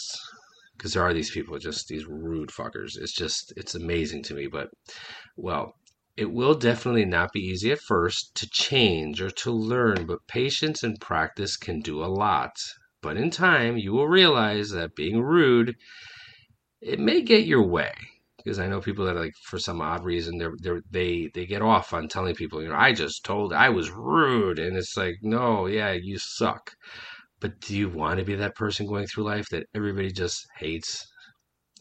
Because 0.76 0.94
there 0.94 1.02
are 1.02 1.12
these 1.12 1.30
people, 1.30 1.58
just 1.58 1.88
these 1.88 2.06
rude 2.06 2.48
fuckers. 2.48 2.96
It's 2.96 3.12
just, 3.12 3.52
it's 3.56 3.74
amazing 3.74 4.22
to 4.24 4.34
me. 4.34 4.46
But, 4.46 4.68
well, 5.36 5.74
it 6.16 6.32
will 6.32 6.54
definitely 6.54 7.04
not 7.04 7.32
be 7.32 7.40
easy 7.40 7.70
at 7.70 7.80
first 7.80 8.34
to 8.36 8.48
change 8.50 9.20
or 9.20 9.30
to 9.30 9.50
learn, 9.52 10.06
but 10.06 10.26
patience 10.26 10.82
and 10.82 10.98
practice 10.98 11.56
can 11.56 11.80
do 11.80 12.02
a 12.02 12.06
lot. 12.06 12.52
But 13.02 13.16
in 13.16 13.30
time, 13.30 13.78
you 13.78 13.92
will 13.92 14.08
realize 14.08 14.70
that 14.70 14.94
being 14.94 15.22
rude, 15.22 15.76
it 16.82 17.00
may 17.00 17.22
get 17.22 17.46
your 17.46 17.62
way. 17.62 17.92
Because 18.36 18.58
I 18.58 18.68
know 18.68 18.80
people 18.80 19.04
that 19.06 19.16
like 19.16 19.34
for 19.42 19.58
some 19.58 19.80
odd 19.80 20.04
reason 20.04 20.38
they're, 20.38 20.54
they're 20.58 20.82
they 20.90 21.30
they 21.34 21.46
get 21.46 21.62
off 21.62 21.92
on 21.92 22.08
telling 22.08 22.34
people 22.34 22.62
you 22.62 22.68
know 22.68 22.74
I 22.74 22.92
just 22.92 23.24
told 23.24 23.52
I 23.52 23.68
was 23.68 23.90
rude. 23.90 24.58
And 24.58 24.76
it's 24.76 24.96
like 24.96 25.16
no 25.22 25.66
yeah 25.66 25.92
you 25.92 26.18
suck. 26.18 26.74
But 27.40 27.60
do 27.60 27.76
you 27.76 27.88
want 27.88 28.18
to 28.18 28.24
be 28.24 28.34
that 28.36 28.54
person 28.54 28.86
going 28.86 29.06
through 29.06 29.24
life 29.24 29.48
that 29.50 29.66
everybody 29.74 30.10
just 30.10 30.46
hates? 30.58 31.06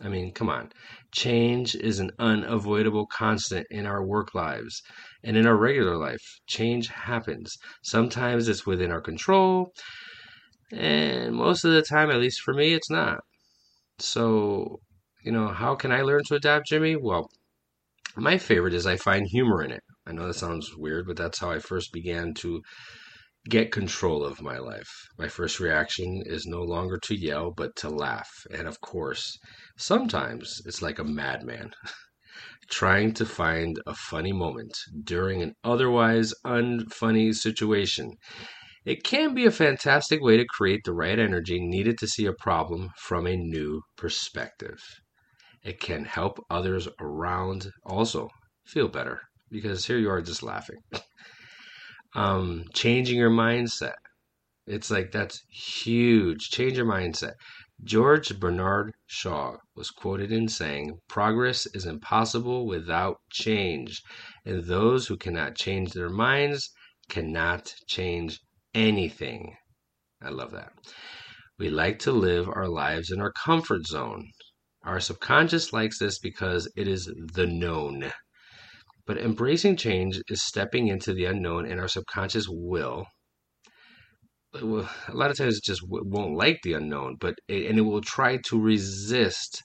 I 0.01 0.09
mean 0.09 0.33
come 0.33 0.49
on. 0.49 0.71
Change 1.13 1.75
is 1.75 2.00
an 2.00 2.11
unavoidable 2.20 3.07
constant 3.07 3.67
in 3.70 3.85
our 3.85 4.05
work 4.05 4.35
lives 4.35 4.81
and 5.24 5.37
in 5.37 5.48
our 5.48 5.57
regular 5.57 5.98
life. 5.98 6.39
Change 6.48 6.87
happens. 6.87 7.57
Sometimes 7.83 8.48
it's 8.50 8.65
within 8.65 8.91
our 8.91 9.01
control 9.01 9.74
and 10.72 11.36
most 11.36 11.64
of 11.66 11.72
the 11.72 11.82
time 11.82 12.10
at 12.12 12.20
least 12.20 12.42
for 12.42 12.53
me 12.53 12.74
it's 12.74 12.90
not 12.90 13.24
so 14.00 14.79
you 15.24 15.32
know, 15.32 15.50
how 15.50 15.75
can 15.75 15.92
I 15.92 16.01
learn 16.01 16.24
to 16.25 16.36
adapt, 16.36 16.68
Jimmy? 16.68 16.96
Well, 16.96 17.29
my 18.16 18.38
favorite 18.38 18.74
is 18.74 18.86
I 18.86 18.96
find 18.96 19.27
humor 19.27 19.62
in 19.64 19.72
it. 19.72 19.84
I 20.05 20.14
know 20.14 20.27
that 20.27 20.36
sounds 20.36 20.75
weird, 20.75 21.08
but 21.08 21.18
that's 21.18 21.40
how 21.40 21.51
I 21.51 21.60
first 21.60 21.92
began 21.92 22.34
to 22.36 22.62
get 23.50 23.72
control 23.72 24.24
of 24.24 24.42
my 24.42 24.58
life. 24.58 24.90
My 25.18 25.27
first 25.27 25.60
reaction 25.60 26.24
is 26.25 26.46
no 26.46 26.62
longer 26.62 26.98
to 27.03 27.16
yell, 27.16 27.51
but 27.51 27.75
to 27.77 27.90
laugh. 27.90 28.32
And 28.51 28.68
of 28.68 28.79
course, 28.82 29.38
sometimes 29.77 30.62
it's 30.66 30.82
like 30.82 31.00
a 31.00 31.03
madman. 31.03 31.72
trying 32.70 33.14
to 33.16 33.25
find 33.25 33.79
a 33.88 33.96
funny 33.96 34.32
moment 34.32 34.77
during 35.03 35.42
an 35.42 35.53
otherwise 35.64 36.34
unfunny 36.46 37.34
situation. 37.34 38.14
It 38.85 39.03
can 39.03 39.33
be 39.33 39.46
a 39.46 39.51
fantastic 39.51 40.22
way 40.22 40.37
to 40.37 40.46
create 40.46 40.81
the 40.85 40.94
right 40.94 41.20
energy 41.20 41.59
needed 41.59 41.98
to 42.00 42.07
see 42.07 42.25
a 42.25 42.33
problem 42.33 42.89
from 42.98 43.27
a 43.27 43.35
new 43.35 43.81
perspective 43.98 44.79
it 45.63 45.79
can 45.79 46.05
help 46.05 46.44
others 46.50 46.87
around 47.00 47.72
also 47.85 48.29
feel 48.65 48.87
better 48.87 49.22
because 49.50 49.85
here 49.85 49.98
you 49.98 50.09
are 50.09 50.22
just 50.22 50.42
laughing. 50.42 50.77
um, 52.15 52.63
changing 52.74 53.18
your 53.18 53.29
mindset. 53.29 53.96
It's 54.65 54.89
like 54.89 55.11
that's 55.11 55.42
huge. 55.50 56.50
Change 56.50 56.77
your 56.77 56.85
mindset. 56.85 57.33
George 57.83 58.39
Bernard 58.39 58.94
Shaw 59.07 59.57
was 59.75 59.89
quoted 59.89 60.31
in 60.31 60.48
saying, 60.48 61.00
Progress 61.07 61.65
is 61.74 61.85
impossible 61.85 62.68
without 62.68 63.18
change, 63.31 64.01
and 64.46 64.63
those 64.63 65.07
who 65.07 65.18
cannot 65.18 65.55
change 65.55 65.92
their 65.92 66.09
minds 66.09 66.70
cannot 67.09 67.74
change 67.87 68.39
anything. 68.74 69.55
I 70.22 70.29
love 70.29 70.51
that. 70.51 70.74
We 71.58 71.70
like 71.70 72.00
to 72.00 72.12
live 72.12 72.48
our 72.48 72.68
lives 72.68 73.12
in 73.12 73.20
our 73.20 73.32
comfort 73.32 73.86
zone. 73.86 74.29
Our 74.84 75.00
subconscious 75.00 75.74
likes 75.74 76.00
this 76.00 76.20
because 76.20 76.72
it 76.77 76.88
is 76.88 77.12
the 77.34 77.46
known. 77.46 78.12
But 79.05 79.18
embracing 79.18 79.75
change 79.75 80.22
is 80.29 80.46
stepping 80.46 80.88
into 80.88 81.14
the 81.14 81.25
unknown, 81.25 81.66
and 81.66 81.79
our 81.79 81.88
subconscious 81.88 82.46
will. 82.48 83.05
A 84.53 84.60
lot 85.12 85.32
of 85.32 85.38
times 85.38 85.58
it 85.58 85.64
just 85.64 85.82
won't 85.88 86.36
like 86.36 86.60
the 86.64 86.74
unknown, 86.74 87.18
but 87.20 87.36
and 87.50 87.77
it 87.77 87.82
will 87.82 88.01
try 88.01 88.38
to 88.46 88.62
resist. 88.62 89.62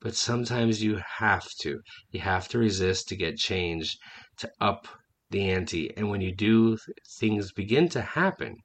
But 0.00 0.14
sometimes 0.14 0.82
you 0.82 1.00
have 1.18 1.46
to. 1.60 1.80
You 2.10 2.20
have 2.20 2.48
to 2.48 2.58
resist 2.58 3.08
to 3.08 3.16
get 3.16 3.36
change, 3.36 3.96
to 4.38 4.50
up 4.60 4.88
the 5.34 5.50
ante. 5.50 5.90
And 5.96 6.08
when 6.10 6.20
you 6.20 6.34
do, 6.34 6.78
things 7.20 7.52
begin 7.52 7.88
to 7.90 8.00
happen, 8.02 8.56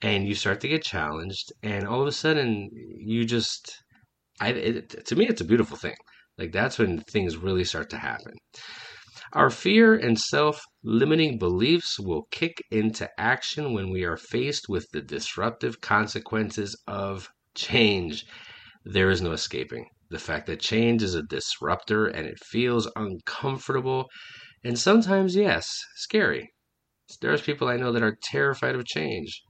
and 0.00 0.26
you 0.28 0.34
start 0.34 0.60
to 0.60 0.68
get 0.68 0.82
challenged, 0.82 1.52
and 1.62 1.86
all 1.86 2.00
of 2.02 2.08
a 2.08 2.12
sudden 2.12 2.70
you 2.72 3.24
just 3.24 3.82
I, 4.40 4.48
it, 4.48 5.06
to 5.06 5.16
me, 5.16 5.26
it's 5.28 5.40
a 5.40 5.44
beautiful 5.52 5.76
thing. 5.76 5.94
Like 6.38 6.52
that's 6.52 6.78
when 6.78 7.00
things 7.00 7.36
really 7.36 7.64
start 7.64 7.88
to 7.90 7.98
happen. 7.98 8.34
Our 9.32 9.50
fear 9.50 9.94
and 9.94 10.18
self 10.18 10.60
limiting 10.82 11.38
beliefs 11.38 11.98
will 12.00 12.26
kick 12.30 12.62
into 12.70 13.08
action 13.18 13.72
when 13.72 13.90
we 13.90 14.04
are 14.04 14.16
faced 14.16 14.68
with 14.68 14.86
the 14.92 15.00
disruptive 15.02 15.80
consequences 15.80 16.76
of 16.86 17.28
change. 17.54 18.24
There 18.84 19.10
is 19.10 19.22
no 19.22 19.32
escaping. 19.32 19.86
The 20.10 20.18
fact 20.18 20.46
that 20.46 20.60
change 20.60 21.02
is 21.02 21.14
a 21.14 21.22
disruptor 21.22 22.06
and 22.06 22.26
it 22.26 22.38
feels 22.44 22.90
uncomfortable 22.96 24.08
and 24.64 24.78
sometimes, 24.78 25.36
yes, 25.36 25.68
scary. 25.96 26.52
There's 27.20 27.42
people 27.42 27.68
I 27.68 27.76
know 27.76 27.92
that 27.92 28.02
are 28.02 28.18
terrified 28.22 28.74
of 28.74 28.86
change. 28.86 29.42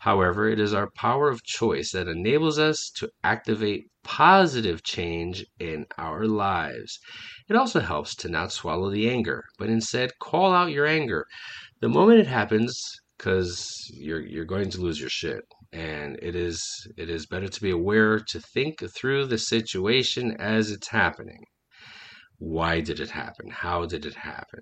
However, 0.00 0.48
it 0.48 0.60
is 0.60 0.74
our 0.74 0.90
power 0.96 1.30
of 1.30 1.42
choice 1.44 1.92
that 1.92 2.08
enables 2.08 2.58
us 2.58 2.90
to 2.96 3.08
activate 3.22 3.84
positive 4.02 4.82
change 4.82 5.46
in 5.58 5.86
our 5.96 6.26
lives. 6.26 6.98
It 7.48 7.56
also 7.56 7.80
helps 7.80 8.14
to 8.16 8.28
not 8.28 8.52
swallow 8.52 8.90
the 8.90 9.08
anger, 9.08 9.44
but 9.58 9.70
instead 9.70 10.18
call 10.20 10.52
out 10.52 10.72
your 10.72 10.86
anger 10.86 11.26
the 11.84 11.88
moment 11.90 12.18
it 12.18 12.26
happens 12.26 12.80
because 13.18 13.90
you're 13.92 14.24
you're 14.26 14.46
going 14.46 14.70
to 14.70 14.80
lose 14.80 14.98
your 14.98 15.10
shit 15.10 15.44
and 15.72 16.18
it 16.22 16.34
is 16.34 16.62
it 16.96 17.10
is 17.10 17.26
better 17.26 17.46
to 17.46 17.60
be 17.60 17.70
aware 17.70 18.18
to 18.18 18.40
think 18.40 18.82
through 18.96 19.26
the 19.26 19.36
situation 19.36 20.34
as 20.38 20.70
it's 20.70 20.88
happening 20.88 21.44
why 22.38 22.80
did 22.80 23.00
it 23.00 23.10
happen 23.10 23.50
how 23.50 23.86
did 23.86 24.04
it 24.06 24.14
happen 24.14 24.60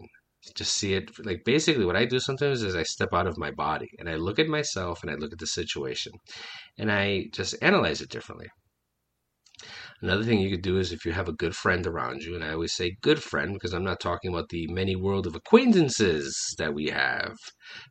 Just 0.55 0.75
see 0.75 0.95
it 0.95 1.11
like 1.25 1.45
basically 1.45 1.85
what 1.85 1.97
I 1.97 2.05
do 2.05 2.19
sometimes 2.19 2.63
is 2.63 2.75
I 2.75 2.83
step 2.83 3.13
out 3.13 3.27
of 3.27 3.39
my 3.39 3.51
body 3.51 3.91
and 3.99 4.09
I 4.09 4.17
look 4.17 4.39
at 4.39 4.49
myself 4.49 5.03
and 5.03 5.11
I 5.11 5.15
look 5.15 5.33
at 5.33 5.39
the 5.39 5.47
situation 5.47 6.13
and 6.79 6.91
I 6.91 7.27
just 7.33 7.55
analyze 7.63 8.01
it 8.01 8.11
differently. 8.11 8.49
Another 10.01 10.25
thing 10.25 10.41
you 10.41 10.51
could 10.51 10.63
do 10.63 10.79
is 10.79 10.91
if 10.91 11.05
you 11.05 11.13
have 11.13 11.29
a 11.29 11.33
good 11.33 11.55
friend 11.55 11.87
around 11.87 12.25
you, 12.25 12.35
and 12.35 12.43
I 12.43 12.55
always 12.55 12.75
say 12.75 12.97
good 13.01 13.23
friend 13.23 13.55
because 13.55 13.73
I'm 13.73 13.85
not 13.85 14.01
talking 14.01 14.33
about 14.33 14.49
the 14.49 14.67
many 14.67 14.97
world 14.97 15.29
of 15.29 15.37
acquaintances 15.37 16.37
that 16.59 16.75
we 16.75 16.87
have, 16.87 17.37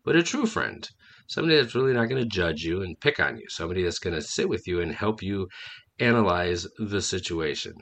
but 0.04 0.18
a 0.18 0.22
true 0.22 0.46
friend. 0.46 0.86
Somebody 1.30 1.56
that's 1.56 1.74
really 1.74 1.94
not 1.94 2.10
going 2.10 2.22
to 2.22 2.28
judge 2.28 2.64
you 2.64 2.82
and 2.82 3.00
pick 3.00 3.22
on 3.22 3.38
you. 3.38 3.46
Somebody 3.48 3.84
that's 3.84 4.00
going 4.00 4.16
to 4.16 4.22
sit 4.22 4.50
with 4.50 4.68
you 4.68 4.82
and 4.82 4.94
help 4.94 5.24
you 5.24 5.48
analyze 6.00 6.68
the 6.78 7.02
situation 7.02 7.76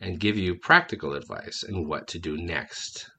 and 0.00 0.20
give 0.20 0.36
you 0.36 0.56
practical 0.56 1.14
advice 1.14 1.62
and 1.62 1.88
what 1.88 2.06
to 2.08 2.18
do 2.18 2.36
next. 2.36 3.10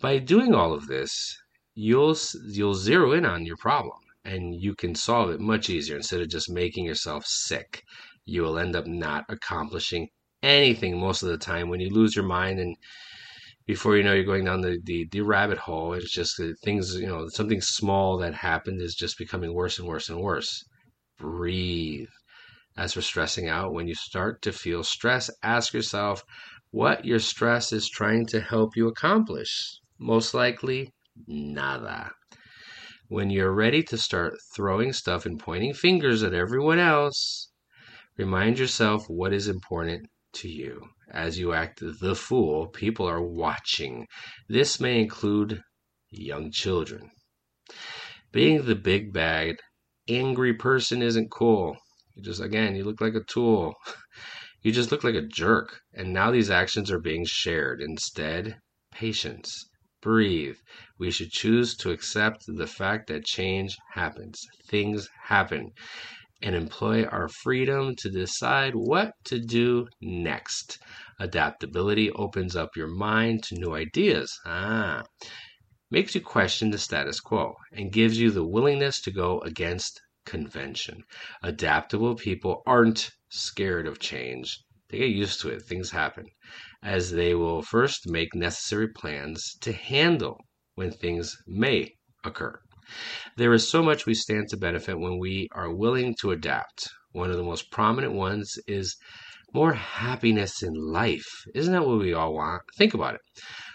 By 0.00 0.18
doing 0.18 0.54
all 0.54 0.72
of 0.72 0.86
this, 0.86 1.36
you'll 1.74 2.16
you'll 2.48 2.74
zero 2.74 3.12
in 3.12 3.24
on 3.24 3.46
your 3.46 3.56
problem 3.56 3.98
and 4.24 4.54
you 4.54 4.74
can 4.74 4.94
solve 4.94 5.30
it 5.30 5.40
much 5.40 5.70
easier. 5.70 5.96
Instead 5.96 6.20
of 6.20 6.28
just 6.28 6.50
making 6.50 6.84
yourself 6.84 7.24
sick 7.26 7.82
you 8.24 8.42
will 8.42 8.58
end 8.58 8.76
up 8.76 8.86
not 8.86 9.24
accomplishing 9.28 10.08
anything 10.42 10.98
most 10.98 11.22
of 11.22 11.28
the 11.28 11.38
time. 11.38 11.68
When 11.68 11.80
you 11.80 11.90
lose 11.90 12.14
your 12.14 12.24
mind 12.24 12.60
and 12.60 12.76
before 13.66 13.96
you 13.96 14.02
know 14.02 14.14
you're 14.14 14.24
going 14.24 14.44
down 14.44 14.60
the, 14.60 14.78
the, 14.84 15.06
the 15.10 15.20
rabbit 15.20 15.58
hole 15.58 15.92
it's 15.92 16.12
just 16.12 16.40
things 16.64 16.94
you 16.96 17.06
know 17.06 17.28
something 17.28 17.60
small 17.60 18.18
that 18.18 18.34
happened 18.34 18.80
is 18.80 18.94
just 18.94 19.18
becoming 19.18 19.54
worse 19.54 19.78
and 19.78 19.88
worse 19.88 20.08
and 20.08 20.20
worse. 20.20 20.64
Breathe 21.18 22.08
as 22.76 22.94
for 22.94 23.02
stressing 23.02 23.48
out 23.48 23.72
when 23.72 23.86
you 23.88 23.94
start 23.94 24.42
to 24.42 24.52
feel 24.52 24.82
stress 24.82 25.30
ask 25.42 25.72
yourself 25.72 26.22
what 26.70 27.04
your 27.04 27.18
stress 27.18 27.72
is 27.72 27.88
trying 27.88 28.26
to 28.26 28.40
help 28.40 28.76
you 28.76 28.88
accomplish 28.88 29.80
most 29.98 30.34
likely 30.34 30.92
nada 31.26 32.10
when 33.08 33.30
you're 33.30 33.52
ready 33.52 33.82
to 33.82 33.98
start 33.98 34.34
throwing 34.54 34.92
stuff 34.92 35.26
and 35.26 35.38
pointing 35.38 35.74
fingers 35.74 36.22
at 36.22 36.34
everyone 36.34 36.78
else 36.78 37.50
Remind 38.20 38.58
yourself 38.58 39.08
what 39.08 39.32
is 39.32 39.48
important 39.48 40.06
to 40.34 40.48
you. 40.48 40.90
As 41.10 41.38
you 41.38 41.54
act 41.54 41.80
the 41.80 42.14
fool, 42.14 42.66
people 42.66 43.08
are 43.08 43.22
watching. 43.22 44.06
This 44.46 44.78
may 44.78 45.00
include 45.00 45.62
young 46.10 46.50
children. 46.50 47.12
Being 48.30 48.66
the 48.66 48.74
big 48.74 49.14
bad, 49.14 49.56
angry 50.06 50.52
person 50.52 51.00
isn't 51.00 51.30
cool. 51.30 51.78
You 52.20 52.26
just, 52.26 52.42
again, 52.42 52.76
you 52.76 52.84
look 52.84 53.00
like 53.00 53.14
a 53.14 53.24
tool. 53.24 53.74
You 54.62 54.72
just 54.72 54.92
look 54.92 55.02
like 55.04 55.14
a 55.14 55.26
jerk. 55.26 55.80
And 55.94 56.12
now 56.12 56.30
these 56.30 56.50
actions 56.50 56.90
are 56.90 57.00
being 57.00 57.24
shared. 57.26 57.80
Instead, 57.80 58.58
patience. 58.92 59.70
Breathe. 60.02 60.58
We 60.98 61.10
should 61.10 61.30
choose 61.30 61.74
to 61.78 61.92
accept 61.92 62.44
the 62.46 62.66
fact 62.66 63.06
that 63.06 63.24
change 63.24 63.78
happens. 63.94 64.38
Things 64.68 65.08
happen 65.28 65.70
and 66.42 66.54
employ 66.54 67.04
our 67.04 67.30
freedom 67.30 67.96
to 68.00 68.10
decide 68.10 68.74
what 68.74 69.14
to 69.24 69.38
do 69.40 69.86
next. 70.02 70.78
Adaptability 71.18 72.10
opens 72.10 72.54
up 72.54 72.76
your 72.76 72.94
mind 72.94 73.42
to 73.44 73.54
new 73.54 73.74
ideas. 73.74 74.38
Ah, 74.44 75.04
makes 75.90 76.14
you 76.14 76.20
question 76.20 76.70
the 76.70 76.76
status 76.76 77.18
quo 77.18 77.54
and 77.72 77.90
gives 77.90 78.20
you 78.20 78.30
the 78.30 78.44
willingness 78.44 79.00
to 79.00 79.10
go 79.10 79.40
against 79.40 80.02
convention. 80.30 81.02
Adaptable 81.42 82.14
people 82.14 82.62
aren't 82.64 83.10
scared 83.28 83.88
of 83.88 83.98
change. 83.98 84.62
They 84.88 84.98
get 84.98 85.10
used 85.10 85.40
to 85.40 85.48
it. 85.48 85.62
Things 85.62 85.90
happen. 85.90 86.26
As 86.82 87.10
they 87.10 87.34
will 87.34 87.62
first 87.62 88.08
make 88.08 88.34
necessary 88.34 88.88
plans 88.88 89.56
to 89.60 89.72
handle 89.72 90.38
when 90.76 90.92
things 90.92 91.36
may 91.46 91.94
occur. 92.24 92.60
There 93.36 93.52
is 93.52 93.68
so 93.68 93.82
much 93.82 94.06
we 94.06 94.14
stand 94.14 94.48
to 94.48 94.56
benefit 94.56 94.98
when 94.98 95.18
we 95.18 95.48
are 95.52 95.74
willing 95.74 96.14
to 96.20 96.30
adapt. 96.30 96.88
One 97.12 97.30
of 97.30 97.36
the 97.36 97.50
most 97.52 97.70
prominent 97.72 98.14
ones 98.14 98.56
is 98.66 98.96
more 99.52 99.72
happiness 99.72 100.62
in 100.62 100.74
life. 100.74 101.28
Isn't 101.54 101.72
that 101.72 101.86
what 101.86 101.98
we 101.98 102.14
all 102.14 102.34
want? 102.34 102.62
Think 102.78 102.94
about 102.94 103.14
it. 103.14 103.20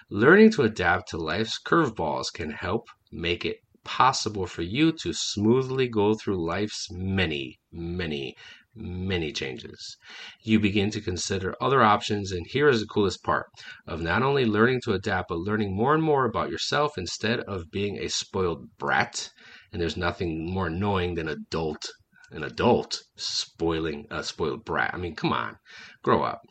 Learning 0.09 0.51
to 0.51 0.61
adapt 0.61 1.09
to 1.09 1.17
life's 1.17 1.59
curveballs 1.65 2.31
can 2.33 2.51
help 2.51 2.87
make 3.11 3.43
it 3.43 3.57
possible 3.85 4.45
for 4.45 4.63
you 4.63 4.91
to 4.91 5.13
smoothly 5.13 5.87
go 5.87 6.13
through 6.13 6.45
life's 6.45 6.89
many, 6.91 7.59
many, 7.71 8.35
many 8.75 9.31
changes. 9.31 9.95
You 10.43 10.59
begin 10.59 10.89
to 10.91 10.99
consider 10.99 11.55
other 11.61 11.81
options, 11.81 12.33
and 12.33 12.45
here 12.47 12.67
is 12.67 12.81
the 12.81 12.87
coolest 12.87 13.23
part 13.23 13.47
of 13.87 14.01
not 14.01 14.21
only 14.21 14.45
learning 14.45 14.81
to 14.81 14.93
adapt, 14.93 15.29
but 15.29 15.37
learning 15.37 15.73
more 15.73 15.93
and 15.93 16.03
more 16.03 16.25
about 16.25 16.49
yourself 16.49 16.97
instead 16.97 17.39
of 17.41 17.71
being 17.71 17.97
a 17.97 18.09
spoiled 18.09 18.67
brat. 18.77 19.31
And 19.71 19.81
there's 19.81 19.95
nothing 19.95 20.51
more 20.51 20.67
annoying 20.67 21.15
than 21.15 21.29
adult 21.29 21.85
an 22.31 22.43
adult 22.43 23.03
spoiling 23.15 24.07
a 24.09 24.23
spoiled 24.23 24.65
brat. 24.65 24.93
I 24.93 24.97
mean, 24.97 25.15
come 25.15 25.31
on, 25.31 25.57
grow 26.01 26.23
up. 26.23 26.41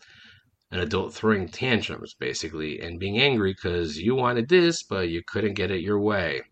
An 0.70 0.80
adult 0.80 1.12
throwing 1.12 1.48
tantrums, 1.48 2.14
basically, 2.14 2.80
and 2.80 2.98
being 2.98 3.18
angry 3.18 3.52
because 3.52 3.98
you 3.98 4.14
wanted 4.14 4.48
this, 4.48 4.82
but 4.82 5.10
you 5.10 5.22
couldn't 5.26 5.54
get 5.54 5.70
it 5.70 5.82
your 5.82 6.00
way. 6.00 6.42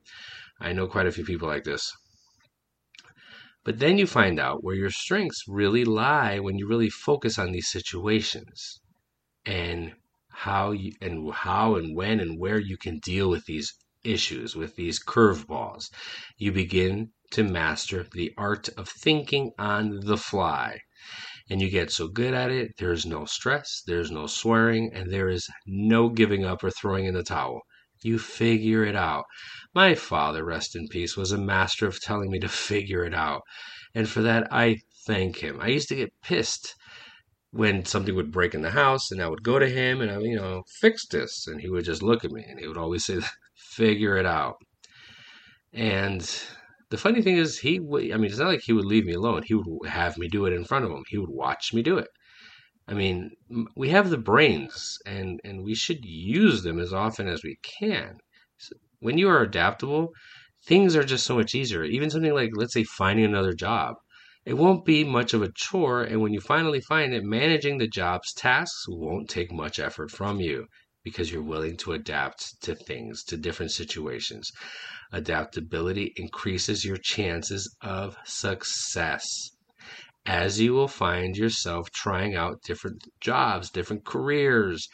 I 0.62 0.72
know 0.72 0.86
quite 0.86 1.06
a 1.06 1.12
few 1.12 1.24
people 1.24 1.48
like 1.48 1.64
this. 1.64 1.92
But 3.64 3.80
then 3.80 3.98
you 3.98 4.06
find 4.06 4.38
out 4.38 4.62
where 4.62 4.76
your 4.76 4.90
strengths 4.90 5.44
really 5.48 5.84
lie 5.84 6.38
when 6.38 6.56
you 6.56 6.68
really 6.68 6.88
focus 6.88 7.38
on 7.38 7.50
these 7.50 7.68
situations 7.68 8.80
and 9.44 9.94
how 10.30 10.70
you 10.70 10.92
and 11.00 11.32
how 11.32 11.74
and 11.74 11.96
when 11.96 12.20
and 12.20 12.38
where 12.38 12.60
you 12.60 12.76
can 12.76 13.00
deal 13.00 13.28
with 13.28 13.44
these 13.46 13.74
issues, 14.04 14.54
with 14.54 14.76
these 14.76 15.02
curveballs. 15.02 15.90
You 16.36 16.52
begin 16.52 17.10
to 17.32 17.42
master 17.42 18.06
the 18.12 18.32
art 18.36 18.68
of 18.76 18.88
thinking 18.88 19.50
on 19.58 20.00
the 20.00 20.16
fly. 20.16 20.78
And 21.50 21.60
you 21.60 21.70
get 21.70 21.90
so 21.90 22.06
good 22.06 22.34
at 22.34 22.52
it, 22.52 22.72
there's 22.78 23.04
no 23.04 23.24
stress, 23.24 23.82
there's 23.86 24.12
no 24.12 24.28
swearing, 24.28 24.92
and 24.94 25.12
there 25.12 25.28
is 25.28 25.48
no 25.66 26.08
giving 26.08 26.44
up 26.44 26.62
or 26.62 26.70
throwing 26.70 27.06
in 27.06 27.14
the 27.14 27.24
towel. 27.24 27.62
You 28.02 28.18
figure 28.18 28.84
it 28.84 28.96
out. 28.96 29.24
My 29.74 29.94
father, 29.94 30.44
rest 30.44 30.76
in 30.76 30.88
peace, 30.88 31.16
was 31.16 31.32
a 31.32 31.38
master 31.38 31.86
of 31.86 32.00
telling 32.00 32.30
me 32.30 32.38
to 32.40 32.48
figure 32.48 33.04
it 33.04 33.14
out. 33.14 33.42
And 33.94 34.08
for 34.08 34.22
that, 34.22 34.52
I 34.52 34.78
thank 35.06 35.38
him. 35.38 35.60
I 35.60 35.68
used 35.68 35.88
to 35.88 35.96
get 35.96 36.12
pissed 36.22 36.74
when 37.50 37.84
something 37.84 38.14
would 38.14 38.32
break 38.32 38.54
in 38.54 38.62
the 38.62 38.70
house, 38.70 39.10
and 39.10 39.22
I 39.22 39.28
would 39.28 39.42
go 39.42 39.58
to 39.58 39.68
him 39.68 40.00
and 40.00 40.10
I, 40.10 40.18
you 40.18 40.36
know, 40.36 40.62
fix 40.80 41.06
this, 41.06 41.46
and 41.46 41.60
he 41.60 41.68
would 41.68 41.84
just 41.84 42.02
look 42.02 42.24
at 42.24 42.32
me 42.32 42.44
and 42.48 42.58
he 42.58 42.66
would 42.66 42.78
always 42.78 43.04
say, 43.04 43.20
"Figure 43.56 44.16
it 44.16 44.26
out." 44.26 44.56
And 45.72 46.20
the 46.90 46.98
funny 46.98 47.22
thing 47.22 47.36
is, 47.36 47.58
he 47.58 47.78
would. 47.78 48.10
I 48.12 48.16
mean, 48.16 48.30
it's 48.30 48.38
not 48.38 48.48
like 48.48 48.62
he 48.62 48.72
would 48.72 48.84
leave 48.84 49.04
me 49.04 49.14
alone. 49.14 49.42
He 49.44 49.54
would 49.54 49.88
have 49.88 50.18
me 50.18 50.28
do 50.28 50.46
it 50.46 50.52
in 50.52 50.64
front 50.64 50.84
of 50.84 50.90
him. 50.90 51.04
He 51.08 51.18
would 51.18 51.30
watch 51.30 51.72
me 51.72 51.82
do 51.82 51.98
it. 51.98 52.08
I 52.88 52.94
mean, 52.94 53.30
we 53.76 53.90
have 53.90 54.10
the 54.10 54.18
brains, 54.18 54.98
and 55.06 55.40
and 55.44 55.62
we 55.62 55.74
should 55.74 56.04
use 56.04 56.62
them 56.62 56.78
as 56.80 56.92
often 56.92 57.28
as 57.28 57.42
we 57.42 57.56
can. 57.62 58.18
So 58.58 58.74
when 58.98 59.18
you 59.18 59.28
are 59.28 59.40
adaptable, 59.40 60.12
things 60.66 60.96
are 60.96 61.04
just 61.04 61.24
so 61.24 61.36
much 61.36 61.54
easier. 61.54 61.84
Even 61.84 62.10
something 62.10 62.34
like, 62.34 62.50
let's 62.54 62.74
say, 62.74 62.84
finding 62.84 63.24
another 63.24 63.54
job. 63.54 63.96
It 64.44 64.54
won't 64.54 64.84
be 64.84 65.04
much 65.04 65.32
of 65.34 65.42
a 65.42 65.52
chore, 65.54 66.02
and 66.02 66.20
when 66.20 66.32
you 66.32 66.40
finally 66.40 66.80
find 66.80 67.14
it, 67.14 67.22
managing 67.22 67.78
the 67.78 67.86
job's 67.86 68.32
tasks 68.32 68.86
won't 68.88 69.30
take 69.30 69.52
much 69.52 69.78
effort 69.78 70.10
from 70.10 70.40
you 70.40 70.66
because 71.04 71.30
you're 71.30 71.42
willing 71.42 71.76
to 71.78 71.92
adapt 71.92 72.60
to 72.62 72.74
things, 72.74 73.22
to 73.24 73.36
different 73.36 73.70
situations. 73.70 74.50
Adaptability 75.12 76.12
increases 76.16 76.84
your 76.84 76.96
chances 76.96 77.72
of 77.80 78.16
success 78.24 79.51
as 80.26 80.60
you 80.60 80.72
will 80.72 80.88
find 80.88 81.36
yourself 81.36 81.90
trying 81.90 82.36
out 82.36 82.62
different 82.62 83.02
jobs, 83.20 83.70
different 83.70 84.04
careers, 84.04 84.88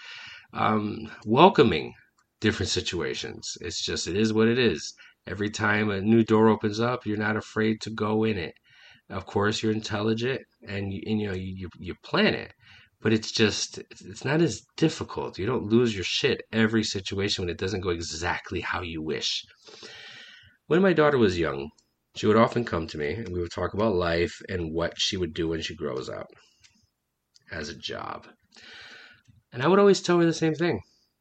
um, 0.55 1.11
welcoming 1.27 1.93
different 2.41 2.71
situations. 2.71 3.57
It's 3.61 3.83
just, 3.85 4.07
it 4.07 4.17
is 4.17 4.33
what 4.33 4.49
it 4.49 4.59
is. 4.59 4.95
Every 5.27 5.51
time 5.51 5.91
a 5.91 6.01
new 6.01 6.25
door 6.25 6.49
opens 6.49 6.81
up, 6.81 7.05
you're 7.05 7.19
not 7.19 7.37
afraid 7.37 7.81
to 7.83 7.91
go 7.91 8.25
in 8.25 8.39
it. 8.39 8.55
Of 9.11 9.27
course, 9.27 9.63
you're 9.63 9.73
intelligent 9.73 10.41
and, 10.67 10.93
you, 10.93 11.03
and 11.07 11.21
you 11.21 11.29
know, 11.29 11.35
you, 11.35 11.69
you 11.79 11.95
plan 12.03 12.35
it, 12.35 12.53
but 13.03 13.13
it's 13.13 13.33
just, 13.33 13.79
it's 13.91 14.25
not 14.25 14.41
as 14.41 14.63
difficult. 14.77 15.39
You 15.39 15.47
don't 15.47 15.65
lose 15.67 15.95
your 15.95 16.05
shit 16.05 16.43
every 16.53 16.85
situation 16.85 17.43
when 17.43 17.51
it 17.51 17.59
doesn't 17.59 17.81
go 17.81 17.91
exactly 17.91 18.61
how 18.61 18.81
you 18.83 19.03
wish. 19.03 19.45
When 20.67 20.83
my 20.83 20.93
daughter 20.93 21.19
was 21.19 21.39
young, 21.39 21.71
she 22.19 22.27
would 22.27 22.37
often 22.37 22.65
come 22.65 22.89
to 22.89 22.99
me 22.99 23.13
and 23.13 23.29
we 23.29 23.41
would 23.41 23.53
talk 23.53 23.75
about 23.75 23.95
life 23.95 24.43
and 24.49 24.75
what 24.75 24.93
she 24.99 25.17
would 25.17 25.33
do 25.33 25.47
when 25.47 25.61
she 25.61 25.77
grows 25.77 26.09
up 26.09 26.27
as 27.53 27.69
a 27.69 27.77
job. 27.77 28.27
And 29.53 29.63
I 29.63 29.69
would 29.69 29.79
always 29.79 30.01
tell 30.01 30.19
her 30.19 30.27
the 30.27 30.35
same 30.35 30.57
thing. 30.57 30.81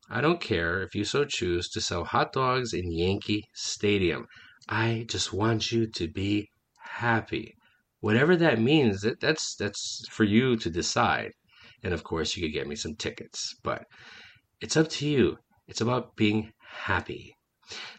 I 0.10 0.22
don't 0.22 0.42
care 0.42 0.82
if 0.82 0.96
you 0.96 1.06
so 1.06 1.24
choose 1.24 1.70
to 1.70 1.82
sell 1.82 2.04
hot 2.04 2.34
dogs 2.34 2.74
in 2.74 2.92
Yankee 2.92 3.44
Stadium. 3.54 4.26
I 4.68 5.06
just 5.08 5.32
want 5.32 5.72
you 5.72 5.86
to 5.86 6.08
be 6.08 6.50
happy. 6.82 7.54
Whatever 8.00 8.36
that 8.36 8.60
means, 8.60 9.02
that, 9.02 9.20
that's 9.20 9.56
that's 9.56 10.04
for 10.10 10.24
you 10.24 10.58
to 10.58 10.70
decide. 10.70 11.32
And 11.84 11.94
of 11.94 12.04
course, 12.04 12.36
you 12.36 12.42
could 12.42 12.54
get 12.54 12.68
me 12.68 12.76
some 12.76 12.96
tickets, 12.96 13.54
but 13.64 13.84
it's 14.62 14.76
up 14.76 14.90
to 14.98 15.08
you. 15.08 15.38
It's 15.68 15.82
about 15.82 16.16
being 16.16 16.54
happy. 16.86 17.36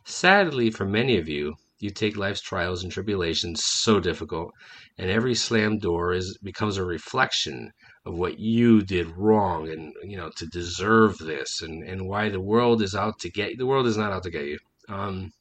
Sadly, 0.05 0.71
for 0.71 0.85
many 0.85 1.17
of 1.17 1.29
you, 1.29 1.55
you 1.81 1.91
take 1.91 2.17
life's 2.17 2.41
trials 2.41 2.83
and 2.83 2.93
tribulations 2.93 3.65
so 3.65 4.01
difficult, 4.01 4.53
and 4.99 5.11
every 5.11 5.35
slammed 5.35 5.81
door 5.81 6.13
is 6.13 6.37
becomes 6.43 6.77
a 6.77 6.85
reflection 6.85 7.73
of 8.05 8.15
what 8.15 8.39
you 8.39 8.83
did 8.83 9.07
wrong 9.17 9.69
and 9.69 9.93
you 10.03 10.17
know 10.17 10.31
to 10.37 10.47
deserve 10.47 11.19
this 11.19 11.63
and, 11.63 11.83
and 11.85 12.09
why 12.09 12.29
the 12.29 12.41
world 12.41 12.83
is 12.83 12.95
out 12.95 13.19
to 13.21 13.31
get. 13.31 13.59
The 13.59 13.67
world 13.67 13.87
is 13.87 13.97
not 13.97 14.13
out 14.13 14.25
to 14.25 14.31
get 14.31 14.47
you. 14.47 14.59
Um, 14.89 15.33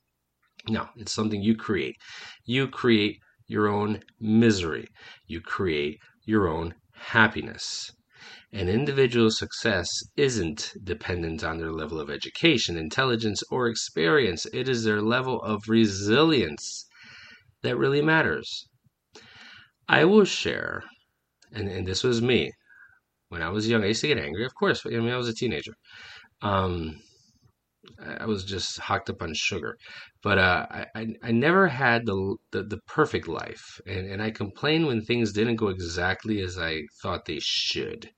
no, 0.69 0.87
it's 0.97 1.13
something 1.13 1.41
you 1.41 1.55
create. 1.55 1.95
You 2.45 2.67
create 2.67 3.19
your 3.47 3.67
own 3.67 4.01
misery. 4.19 4.87
You 5.25 5.41
create 5.41 5.99
your 6.25 6.47
own 6.49 6.75
happiness. 6.93 7.91
An 8.53 8.69
individual's 8.69 9.37
success 9.37 9.89
isn't 10.15 10.71
dependent 10.83 11.43
on 11.43 11.57
their 11.57 11.71
level 11.71 11.99
of 11.99 12.09
education, 12.09 12.77
intelligence, 12.77 13.43
or 13.51 13.67
experience. 13.67 14.45
It 14.53 14.69
is 14.69 14.83
their 14.83 15.01
level 15.01 15.41
of 15.41 15.67
resilience 15.67 16.87
that 17.61 17.77
really 17.77 18.01
matters. 18.01 18.67
I 19.89 20.05
will 20.05 20.23
share, 20.23 20.83
and, 21.51 21.67
and 21.67 21.85
this 21.85 22.03
was 22.03 22.21
me. 22.21 22.51
When 23.29 23.41
I 23.41 23.49
was 23.49 23.67
young, 23.67 23.83
I 23.83 23.87
used 23.87 24.01
to 24.01 24.07
get 24.07 24.17
angry. 24.17 24.45
Of 24.45 24.55
course, 24.55 24.85
I 24.85 24.91
mean, 24.91 25.09
I 25.09 25.17
was 25.17 25.27
a 25.27 25.33
teenager. 25.33 25.73
Um, 26.41 27.01
I 27.99 28.25
was 28.25 28.43
just 28.43 28.79
hocked 28.79 29.09
up 29.09 29.21
on 29.21 29.33
sugar. 29.33 29.77
But 30.23 30.37
uh, 30.37 30.67
I, 30.95 31.15
I 31.23 31.31
never 31.31 31.67
had 31.67 32.05
the, 32.05 32.35
the, 32.51 32.63
the 32.63 32.79
perfect 32.87 33.27
life, 33.27 33.79
and, 33.85 34.05
and 34.11 34.21
I 34.21 34.31
complained 34.31 34.87
when 34.87 35.01
things 35.01 35.33
didn't 35.33 35.55
go 35.57 35.67
exactly 35.69 36.41
as 36.41 36.57
I 36.57 36.83
thought 37.01 37.25
they 37.25 37.39
should. 37.41 38.09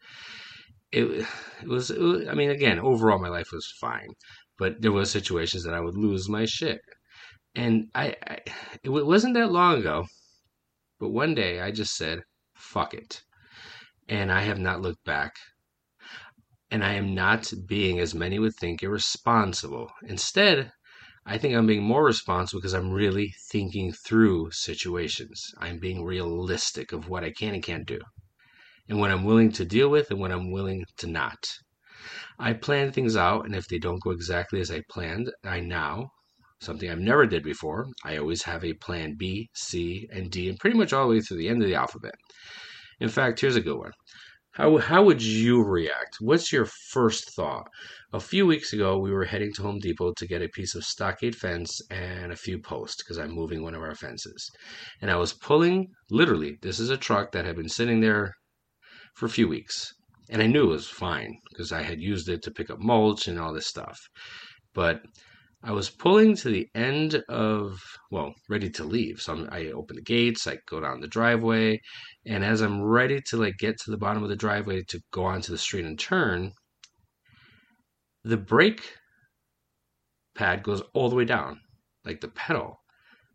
It, 0.92 1.04
it 1.62 1.68
was, 1.68 1.92
it 1.92 2.00
was 2.00 2.28
I 2.28 2.34
mean, 2.34 2.50
again, 2.50 2.80
overall, 2.80 3.20
my 3.20 3.30
life 3.30 3.50
was 3.52 3.72
fine, 3.80 4.10
but 4.58 4.82
there 4.82 4.92
was 4.92 5.12
situations 5.12 5.64
that 5.64 5.74
I 5.74 5.80
would 5.80 5.98
lose 5.98 6.28
my 6.30 6.46
shit, 6.46 6.80
and 7.56 7.90
I, 7.94 8.16
I 8.28 8.40
it 8.84 8.90
wasn't 8.90 9.36
that 9.36 9.52
long 9.52 9.80
ago, 9.80 10.06
but 11.00 11.10
one 11.10 11.36
day 11.36 11.62
I 11.62 11.72
just 11.72 11.96
said, 11.96 12.22
"Fuck 12.56 12.94
it," 12.96 13.22
and 14.08 14.32
I 14.32 14.42
have 14.42 14.60
not 14.60 14.82
looked 14.82 15.04
back 15.06 15.34
and 16.72 16.84
I 16.84 16.94
am 16.94 17.16
not 17.16 17.52
being, 17.68 18.00
as 18.00 18.14
many 18.14 18.40
would 18.40 18.56
think, 18.56 18.84
irresponsible. 18.84 19.92
Instead, 20.04 20.72
I 21.26 21.38
think 21.38 21.56
I'm 21.56 21.68
being 21.68 21.84
more 21.84 22.04
responsible 22.04 22.60
because 22.60 22.74
I'm 22.74 22.92
really 22.92 23.34
thinking 23.52 23.92
through 23.92 24.52
situations. 24.52 25.44
I'm 25.60 25.80
being 25.80 26.04
realistic 26.04 26.92
of 26.92 27.10
what 27.10 27.24
I 27.24 27.32
can 27.32 27.54
and 27.54 27.64
can't 27.64 27.86
do, 27.86 28.00
and 28.88 29.00
what 29.00 29.12
I'm 29.12 29.24
willing 29.24 29.52
to 29.54 29.66
deal 29.66 29.90
with 29.90 30.12
and 30.12 30.20
what 30.20 30.32
I'm 30.32 30.52
willing 30.52 30.86
to 30.98 31.08
not. 31.08 31.38
I 32.40 32.54
plan 32.54 32.92
things 32.92 33.16
out, 33.16 33.46
and 33.46 33.56
if 33.56 33.68
they 33.68 33.78
don't 33.78 34.02
go 34.02 34.12
exactly 34.12 34.62
as 34.62 34.72
I 34.72 34.82
planned, 34.90 35.32
I 35.44 35.60
now, 35.60 36.12
something 36.62 36.90
I've 36.90 37.00
never 37.00 37.26
did 37.26 37.44
before, 37.44 37.88
I 38.04 38.18
always 38.18 38.44
have 38.44 38.64
a 38.64 38.74
plan 38.74 39.16
B, 39.18 39.50
C, 39.54 40.08
and 40.12 40.32
D, 40.32 40.50
and 40.50 40.58
pretty 40.58 40.78
much 40.78 40.94
all 40.94 41.08
the 41.08 41.16
way 41.16 41.22
through 41.22 41.38
the 41.38 41.50
end 41.50 41.62
of 41.62 41.68
the 41.68 41.76
alphabet. 41.76 42.16
In 43.00 43.10
fact, 43.10 43.40
here's 43.40 43.56
a 43.56 43.62
good 43.62 43.78
one. 43.78 43.92
How, 44.60 44.78
how 44.78 45.04
would 45.04 45.22
you 45.22 45.64
react? 45.64 46.18
What's 46.20 46.52
your 46.52 46.68
first 46.92 47.34
thought? 47.34 47.70
A 48.12 48.20
few 48.20 48.46
weeks 48.46 48.74
ago, 48.74 48.98
we 48.98 49.10
were 49.10 49.24
heading 49.24 49.54
to 49.54 49.62
Home 49.62 49.80
Depot 49.80 50.12
to 50.18 50.28
get 50.28 50.42
a 50.42 50.50
piece 50.50 50.76
of 50.76 50.84
stockade 50.84 51.34
fence 51.34 51.80
and 51.90 52.34
a 52.34 52.36
few 52.36 52.60
posts 52.60 53.02
because 53.02 53.18
I'm 53.18 53.32
moving 53.32 53.64
one 53.64 53.74
of 53.74 53.82
our 53.82 53.96
fences. 53.96 54.52
And 55.02 55.10
I 55.10 55.16
was 55.16 55.32
pulling, 55.32 55.88
literally, 56.12 56.58
this 56.62 56.78
is 56.78 56.90
a 56.90 56.98
truck 56.98 57.32
that 57.32 57.46
had 57.46 57.56
been 57.56 57.70
sitting 57.70 58.02
there 58.02 58.34
for 59.16 59.28
a 59.28 59.30
few 59.30 59.48
weeks. 59.48 59.94
And 60.30 60.42
I 60.42 60.48
knew 60.48 60.66
it 60.66 60.74
was 60.74 60.90
fine 60.90 61.38
because 61.52 61.72
I 61.72 61.84
had 61.84 62.02
used 62.02 62.28
it 62.28 62.44
to 62.44 62.52
pick 62.52 62.70
up 62.70 62.80
mulch 62.82 63.30
and 63.30 63.40
all 63.40 63.54
this 63.54 63.68
stuff. 63.68 63.98
But 64.74 65.00
I 65.62 65.74
was 65.74 65.90
pulling 65.90 66.36
to 66.38 66.50
the 66.50 66.70
end 66.74 67.16
of, 67.28 67.82
well, 68.12 68.34
ready 68.48 68.70
to 68.72 68.86
leave. 68.86 69.22
So 69.22 69.34
I'm, 69.34 69.50
i 69.52 69.68
open 69.68 69.98
the 69.98 70.02
gates, 70.02 70.48
I 70.48 70.60
go 70.66 70.80
down 70.80 71.02
the 71.02 71.08
driveway, 71.08 71.82
and 72.26 72.46
as 72.46 72.62
I'm 72.62 72.82
ready 72.82 73.20
to 73.28 73.38
like 73.38 73.58
get 73.58 73.78
to 73.82 73.92
the 73.92 73.98
bottom 73.98 74.24
of 74.24 74.30
the 74.30 74.38
driveway 74.38 74.84
to 74.84 75.02
go 75.12 75.26
onto 75.26 75.52
the 75.52 75.58
street 75.58 75.86
and 75.86 76.00
turn, 76.00 76.54
the 78.24 78.38
brake 78.38 78.94
pad 80.36 80.64
goes 80.64 80.82
all 80.94 81.10
the 81.10 81.16
way 81.16 81.26
down, 81.26 81.60
like 82.06 82.22
the 82.22 82.30
pedal. 82.30 82.80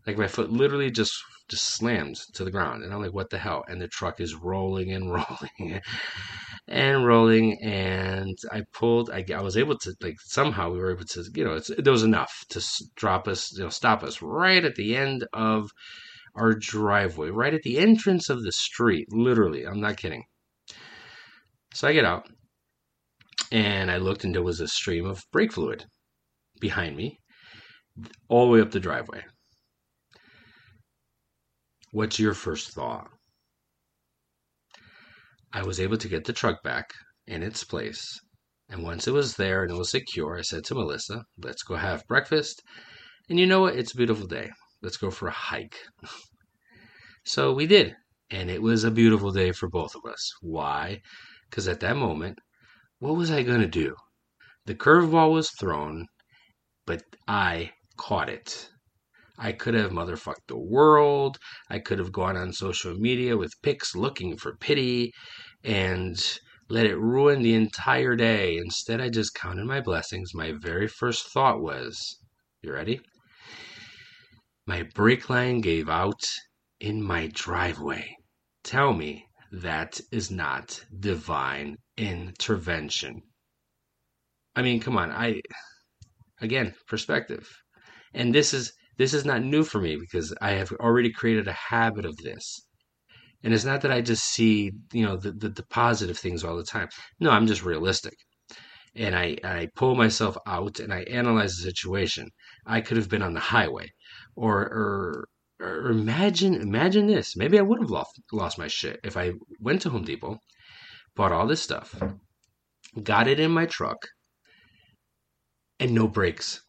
Like 0.06 0.18
my 0.18 0.28
foot 0.28 0.50
literally 0.50 0.90
just 0.90 1.14
just 1.48 1.74
slams 1.74 2.26
to 2.32 2.44
the 2.44 2.50
ground, 2.50 2.82
and 2.82 2.92
I'm 2.92 3.02
like, 3.02 3.12
"What 3.12 3.30
the 3.30 3.38
hell?" 3.38 3.64
And 3.68 3.80
the 3.80 3.88
truck 3.88 4.20
is 4.20 4.34
rolling 4.34 4.92
and 4.92 5.12
rolling 5.12 5.80
and 6.66 7.06
rolling, 7.06 7.58
and 7.62 8.36
I 8.50 8.62
pulled. 8.72 9.10
I, 9.10 9.24
I 9.34 9.42
was 9.42 9.56
able 9.56 9.76
to 9.78 9.94
like 10.00 10.16
somehow 10.20 10.70
we 10.70 10.78
were 10.78 10.92
able 10.92 11.04
to, 11.04 11.24
you 11.34 11.44
know, 11.44 11.58
there 11.58 11.92
was 11.92 12.02
enough 12.02 12.32
to 12.50 12.64
drop 12.96 13.28
us, 13.28 13.52
you 13.56 13.64
know, 13.64 13.68
stop 13.68 14.02
us 14.02 14.22
right 14.22 14.64
at 14.64 14.74
the 14.74 14.96
end 14.96 15.26
of 15.32 15.70
our 16.34 16.54
driveway, 16.54 17.30
right 17.30 17.54
at 17.54 17.62
the 17.62 17.78
entrance 17.78 18.30
of 18.30 18.42
the 18.42 18.52
street. 18.52 19.08
Literally, 19.12 19.64
I'm 19.64 19.80
not 19.80 19.98
kidding. 19.98 20.24
So 21.74 21.88
I 21.88 21.92
get 21.92 22.04
out, 22.04 22.28
and 23.52 23.90
I 23.90 23.98
looked, 23.98 24.24
and 24.24 24.34
there 24.34 24.42
was 24.42 24.60
a 24.60 24.68
stream 24.68 25.06
of 25.06 25.22
brake 25.32 25.52
fluid 25.52 25.84
behind 26.60 26.96
me, 26.96 27.18
all 28.28 28.46
the 28.46 28.52
way 28.52 28.60
up 28.60 28.70
the 28.70 28.80
driveway. 28.80 29.22
What's 31.92 32.18
your 32.18 32.34
first 32.34 32.72
thought? 32.72 33.08
I 35.56 35.62
was 35.62 35.78
able 35.78 35.96
to 35.98 36.08
get 36.08 36.24
the 36.24 36.32
truck 36.32 36.64
back 36.64 36.92
in 37.28 37.44
its 37.44 37.62
place. 37.62 38.20
And 38.68 38.82
once 38.82 39.06
it 39.06 39.12
was 39.12 39.36
there 39.36 39.62
and 39.62 39.70
it 39.70 39.78
was 39.78 39.92
secure, 39.92 40.36
I 40.36 40.42
said 40.42 40.64
to 40.64 40.74
Melissa, 40.74 41.24
let's 41.38 41.62
go 41.62 41.76
have 41.76 42.08
breakfast. 42.08 42.60
And 43.30 43.38
you 43.38 43.46
know 43.46 43.60
what? 43.60 43.76
It's 43.76 43.94
a 43.94 43.96
beautiful 43.96 44.26
day. 44.26 44.50
Let's 44.82 44.96
go 44.96 45.12
for 45.12 45.28
a 45.28 45.32
hike. 45.32 45.78
so 47.24 47.52
we 47.52 47.68
did. 47.68 47.94
And 48.30 48.50
it 48.50 48.62
was 48.62 48.82
a 48.82 48.90
beautiful 48.90 49.30
day 49.30 49.52
for 49.52 49.68
both 49.68 49.94
of 49.94 50.04
us. 50.10 50.28
Why? 50.40 51.00
Because 51.48 51.68
at 51.68 51.78
that 51.80 51.96
moment, 51.96 52.40
what 52.98 53.14
was 53.14 53.30
I 53.30 53.44
going 53.44 53.60
to 53.60 53.68
do? 53.68 53.94
The 54.66 54.74
curveball 54.74 55.32
was 55.32 55.50
thrown, 55.60 56.06
but 56.84 57.02
I 57.28 57.70
caught 57.96 58.28
it. 58.28 58.70
I 59.38 59.52
could 59.52 59.74
have 59.74 59.90
motherfucked 59.90 60.46
the 60.46 60.58
world. 60.58 61.38
I 61.68 61.78
could 61.80 61.98
have 61.98 62.12
gone 62.12 62.36
on 62.36 62.52
social 62.52 62.94
media 62.94 63.36
with 63.36 63.60
pics 63.62 63.96
looking 63.96 64.36
for 64.36 64.56
pity 64.56 65.12
and 65.62 66.16
let 66.68 66.86
it 66.86 66.96
ruin 66.96 67.42
the 67.42 67.54
entire 67.54 68.16
day. 68.16 68.56
Instead, 68.56 69.00
I 69.00 69.08
just 69.08 69.34
counted 69.34 69.66
my 69.66 69.80
blessings. 69.80 70.34
My 70.34 70.52
very 70.52 70.88
first 70.88 71.28
thought 71.28 71.60
was, 71.60 72.18
You 72.62 72.72
ready? 72.72 73.00
My 74.66 74.82
brake 74.94 75.28
line 75.28 75.60
gave 75.60 75.88
out 75.88 76.24
in 76.80 77.02
my 77.02 77.26
driveway. 77.32 78.16
Tell 78.62 78.94
me 78.94 79.26
that 79.52 80.00
is 80.10 80.30
not 80.30 80.84
divine 80.98 81.76
intervention. 81.96 83.22
I 84.56 84.62
mean, 84.62 84.80
come 84.80 84.96
on. 84.96 85.10
I 85.10 85.42
again, 86.40 86.74
perspective. 86.86 87.50
And 88.14 88.34
this 88.34 88.54
is 88.54 88.72
this 88.96 89.14
is 89.14 89.24
not 89.24 89.42
new 89.42 89.64
for 89.64 89.80
me 89.80 89.96
because 89.96 90.34
I 90.40 90.52
have 90.52 90.72
already 90.72 91.12
created 91.12 91.48
a 91.48 91.52
habit 91.52 92.04
of 92.04 92.16
this. 92.18 92.60
And 93.42 93.52
it's 93.52 93.64
not 93.64 93.82
that 93.82 93.92
I 93.92 94.00
just 94.00 94.24
see, 94.24 94.72
you 94.92 95.04
know, 95.04 95.16
the, 95.16 95.32
the, 95.32 95.48
the 95.50 95.66
positive 95.66 96.16
things 96.18 96.44
all 96.44 96.56
the 96.56 96.64
time. 96.64 96.88
No, 97.20 97.30
I'm 97.30 97.46
just 97.46 97.64
realistic. 97.64 98.14
And 98.96 99.14
I, 99.14 99.36
I 99.44 99.68
pull 99.74 99.96
myself 99.96 100.36
out 100.46 100.78
and 100.78 100.92
I 100.92 101.02
analyze 101.02 101.56
the 101.56 101.64
situation. 101.64 102.28
I 102.66 102.80
could 102.80 102.96
have 102.96 103.08
been 103.08 103.22
on 103.22 103.34
the 103.34 103.40
highway 103.40 103.88
or, 104.34 105.28
or, 105.60 105.90
imagine, 105.90 106.54
imagine 106.54 107.06
this. 107.06 107.36
Maybe 107.36 107.58
I 107.58 107.62
would 107.62 107.80
have 107.80 107.90
lost, 107.90 108.20
lost 108.32 108.58
my 108.58 108.68
shit 108.68 108.98
if 109.04 109.16
I 109.16 109.32
went 109.60 109.82
to 109.82 109.90
Home 109.90 110.04
Depot, 110.04 110.38
bought 111.14 111.32
all 111.32 111.46
this 111.46 111.62
stuff, 111.62 111.94
got 113.02 113.28
it 113.28 113.40
in 113.40 113.50
my 113.50 113.66
truck, 113.66 113.98
and 115.78 115.92
no 115.92 116.08
brakes. 116.08 116.60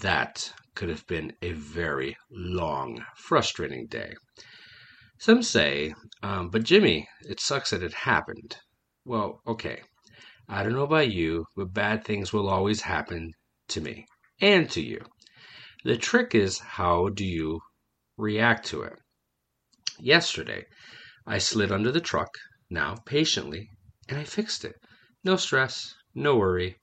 That 0.00 0.52
could 0.74 0.88
have 0.88 1.06
been 1.06 1.32
a 1.42 1.52
very 1.52 2.16
long, 2.30 3.04
frustrating 3.16 3.86
day. 3.86 4.14
Some 5.18 5.42
say, 5.42 5.94
um, 6.22 6.50
but 6.50 6.64
Jimmy, 6.64 7.08
it 7.28 7.40
sucks 7.40 7.70
that 7.70 7.82
it 7.82 7.94
happened. 7.94 8.56
Well, 9.04 9.40
okay. 9.46 9.82
I 10.48 10.62
don't 10.62 10.72
know 10.72 10.82
about 10.82 11.12
you, 11.12 11.46
but 11.56 11.72
bad 11.72 12.04
things 12.04 12.32
will 12.32 12.48
always 12.48 12.82
happen 12.82 13.32
to 13.68 13.80
me 13.80 14.06
and 14.40 14.70
to 14.70 14.82
you. 14.82 15.04
The 15.84 15.96
trick 15.96 16.34
is 16.34 16.58
how 16.58 17.08
do 17.08 17.24
you 17.24 17.60
react 18.16 18.66
to 18.66 18.82
it? 18.82 18.94
Yesterday, 19.98 20.64
I 21.26 21.38
slid 21.38 21.70
under 21.70 21.92
the 21.92 22.00
truck, 22.00 22.30
now 22.70 22.96
patiently, 23.06 23.68
and 24.08 24.18
I 24.18 24.24
fixed 24.24 24.64
it. 24.64 24.76
No 25.22 25.36
stress, 25.36 25.94
no 26.14 26.36
worry. 26.36 26.76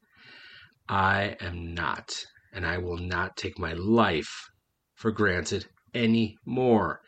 I 0.88 1.36
am 1.42 1.74
not 1.74 2.26
and 2.54 2.66
I 2.66 2.78
will 2.78 2.98
not 2.98 3.38
take 3.38 3.60
my 3.60 3.74
life 3.74 4.50
for 4.96 5.12
granted 5.12 5.68
any 5.94 6.38
more. 6.46 7.02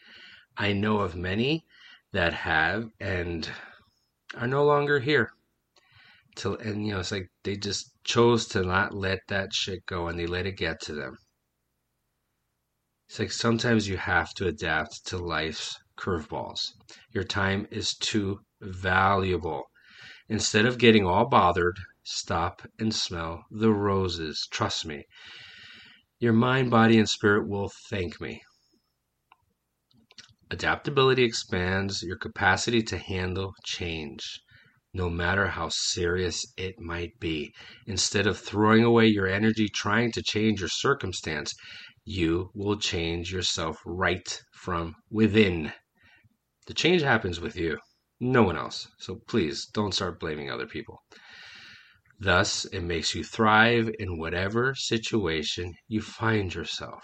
I 0.57 0.73
know 0.73 0.99
of 0.99 1.15
many 1.15 1.65
that 2.13 2.33
have 2.33 2.89
and 2.99 3.49
are 4.35 4.47
no 4.47 4.63
longer 4.65 4.99
here. 4.99 5.31
to 6.35 6.55
and 6.55 6.85
you 6.85 6.93
know 6.93 6.99
it's 6.99 7.11
like 7.11 7.29
they 7.43 7.55
just 7.55 7.91
chose 8.03 8.47
to 8.47 8.61
not 8.63 8.93
let 8.93 9.19
that 9.27 9.53
shit 9.53 9.85
go 9.85 10.07
and 10.07 10.17
they 10.19 10.27
let 10.27 10.45
it 10.45 10.57
get 10.57 10.79
to 10.81 10.93
them 10.93 11.17
it's 13.07 13.19
like 13.19 13.31
sometimes 13.31 13.87
you 13.87 13.97
have 13.97 14.33
to 14.33 14.47
adapt 14.47 15.05
to 15.05 15.17
life's 15.17 15.77
curveballs 15.97 16.71
your 17.11 17.23
time 17.23 17.67
is 17.71 17.93
too 17.95 18.39
valuable 18.61 19.63
instead 20.29 20.65
of 20.65 20.77
getting 20.77 21.05
all 21.05 21.27
bothered 21.27 21.77
stop 22.03 22.61
and 22.79 22.93
smell 22.93 23.43
the 23.51 23.71
roses 23.71 24.47
trust 24.51 24.85
me 24.85 25.03
your 26.19 26.33
mind 26.33 26.69
body 26.69 26.97
and 26.97 27.09
spirit 27.09 27.47
will 27.47 27.71
thank 27.89 28.19
me 28.19 28.41
adaptability 30.49 31.23
expands 31.23 32.03
your 32.03 32.17
capacity 32.17 32.81
to 32.81 32.97
handle 32.97 33.53
change 33.63 34.41
no 34.93 35.09
matter 35.09 35.47
how 35.47 35.69
serious 35.69 36.45
it 36.57 36.79
might 36.79 37.17
be. 37.19 37.53
Instead 37.87 38.27
of 38.27 38.37
throwing 38.37 38.83
away 38.83 39.07
your 39.07 39.27
energy 39.27 39.69
trying 39.69 40.11
to 40.11 40.21
change 40.21 40.59
your 40.59 40.69
circumstance, 40.69 41.53
you 42.03 42.49
will 42.53 42.77
change 42.77 43.31
yourself 43.31 43.77
right 43.85 44.41
from 44.53 44.95
within. 45.09 45.71
The 46.67 46.73
change 46.73 47.01
happens 47.01 47.39
with 47.39 47.55
you, 47.55 47.77
no 48.19 48.43
one 48.43 48.57
else. 48.57 48.87
So 48.99 49.19
please 49.27 49.65
don't 49.73 49.93
start 49.93 50.19
blaming 50.19 50.49
other 50.49 50.67
people. 50.67 50.99
Thus, 52.23 52.65
it 52.65 52.81
makes 52.81 53.15
you 53.15 53.23
thrive 53.23 53.89
in 53.97 54.19
whatever 54.19 54.75
situation 54.75 55.73
you 55.87 56.01
find 56.03 56.53
yourself. 56.53 57.03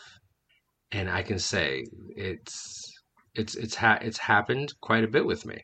And 0.92 1.10
I 1.10 1.24
can 1.24 1.40
say 1.40 1.84
it's 2.16 2.94
it's 3.34 3.56
it's 3.56 3.76
ha- 3.76 3.98
it's 4.02 4.20
happened 4.20 4.74
quite 4.80 5.04
a 5.04 5.08
bit 5.08 5.26
with 5.26 5.44
me 5.44 5.58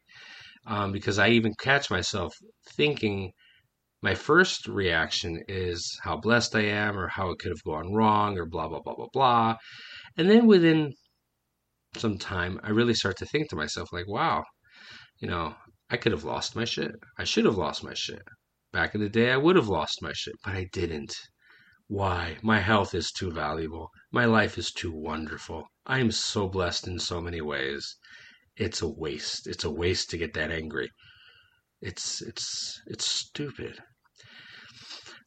um, 0.65 0.91
because 0.91 1.19
I 1.19 1.29
even 1.29 1.53
catch 1.59 1.91
myself 1.91 2.33
thinking 2.75 3.31
my 4.01 4.15
first 4.15 4.67
reaction 4.67 5.39
is 5.47 5.99
how 6.03 6.17
blessed 6.17 6.55
I 6.55 6.65
am 6.65 6.97
or 6.97 7.07
how 7.09 7.29
it 7.29 7.37
could 7.39 7.51
have 7.51 7.63
gone 7.63 7.93
wrong 7.93 8.39
or 8.39 8.45
blah, 8.45 8.67
blah, 8.67 8.81
blah, 8.81 8.95
blah, 8.95 9.07
blah. 9.13 9.55
And 10.17 10.29
then 10.29 10.47
within 10.47 10.93
some 11.95 12.17
time, 12.17 12.59
I 12.63 12.71
really 12.71 12.95
start 12.95 13.17
to 13.17 13.25
think 13.27 13.49
to 13.49 13.55
myself, 13.55 13.93
like, 13.93 14.07
wow, 14.07 14.43
you 15.19 15.27
know, 15.27 15.55
I 15.91 15.97
could 15.97 16.11
have 16.11 16.23
lost 16.23 16.55
my 16.55 16.65
shit. 16.65 16.95
I 17.19 17.23
should 17.23 17.45
have 17.45 17.57
lost 17.57 17.83
my 17.83 17.93
shit. 17.93 18.23
Back 18.73 18.93
in 18.95 18.99
the 18.99 19.07
day, 19.07 19.31
I 19.31 19.37
would 19.37 19.55
have 19.55 19.69
lost 19.69 20.01
my 20.01 20.11
shit, 20.13 20.35
but 20.43 20.55
I 20.55 20.65
didn't. 20.73 21.15
Why? 21.87 22.39
My 22.41 22.59
health 22.59 22.93
is 22.93 23.11
too 23.11 23.31
valuable. 23.31 23.91
My 24.11 24.25
life 24.25 24.57
is 24.57 24.71
too 24.71 24.91
wonderful. 24.91 25.69
I 25.85 25.99
am 25.99 26.11
so 26.11 26.49
blessed 26.49 26.87
in 26.87 26.99
so 26.99 27.21
many 27.21 27.39
ways 27.39 27.95
it's 28.55 28.81
a 28.81 28.87
waste. 28.87 29.47
It's 29.47 29.63
a 29.63 29.71
waste 29.71 30.09
to 30.11 30.17
get 30.17 30.33
that 30.33 30.51
angry. 30.51 30.91
It's 31.81 32.21
it's 32.21 32.81
it's 32.85 33.05
stupid. 33.05 33.79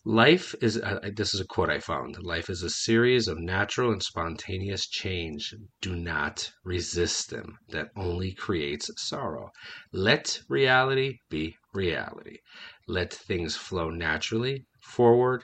Life 0.09 0.55
is 0.63 0.79
uh, 0.79 1.01
this 1.17 1.35
is 1.35 1.41
a 1.41 1.45
quote 1.45 1.69
I 1.69 1.81
found. 1.81 2.23
Life 2.23 2.49
is 2.49 2.63
a 2.63 2.71
series 2.71 3.27
of 3.27 3.41
natural 3.41 3.91
and 3.91 4.01
spontaneous 4.01 4.87
change. 4.87 5.53
Do 5.81 5.97
not 5.97 6.53
resist 6.63 7.31
them. 7.31 7.59
That 7.71 7.89
only 7.97 8.33
creates 8.33 8.89
sorrow. 8.99 9.51
Let 9.93 10.43
reality 10.49 11.19
be 11.29 11.57
reality. 11.75 12.39
Let 12.87 13.13
things 13.13 13.57
flow 13.57 13.91
naturally 13.91 14.67
forward 14.81 15.43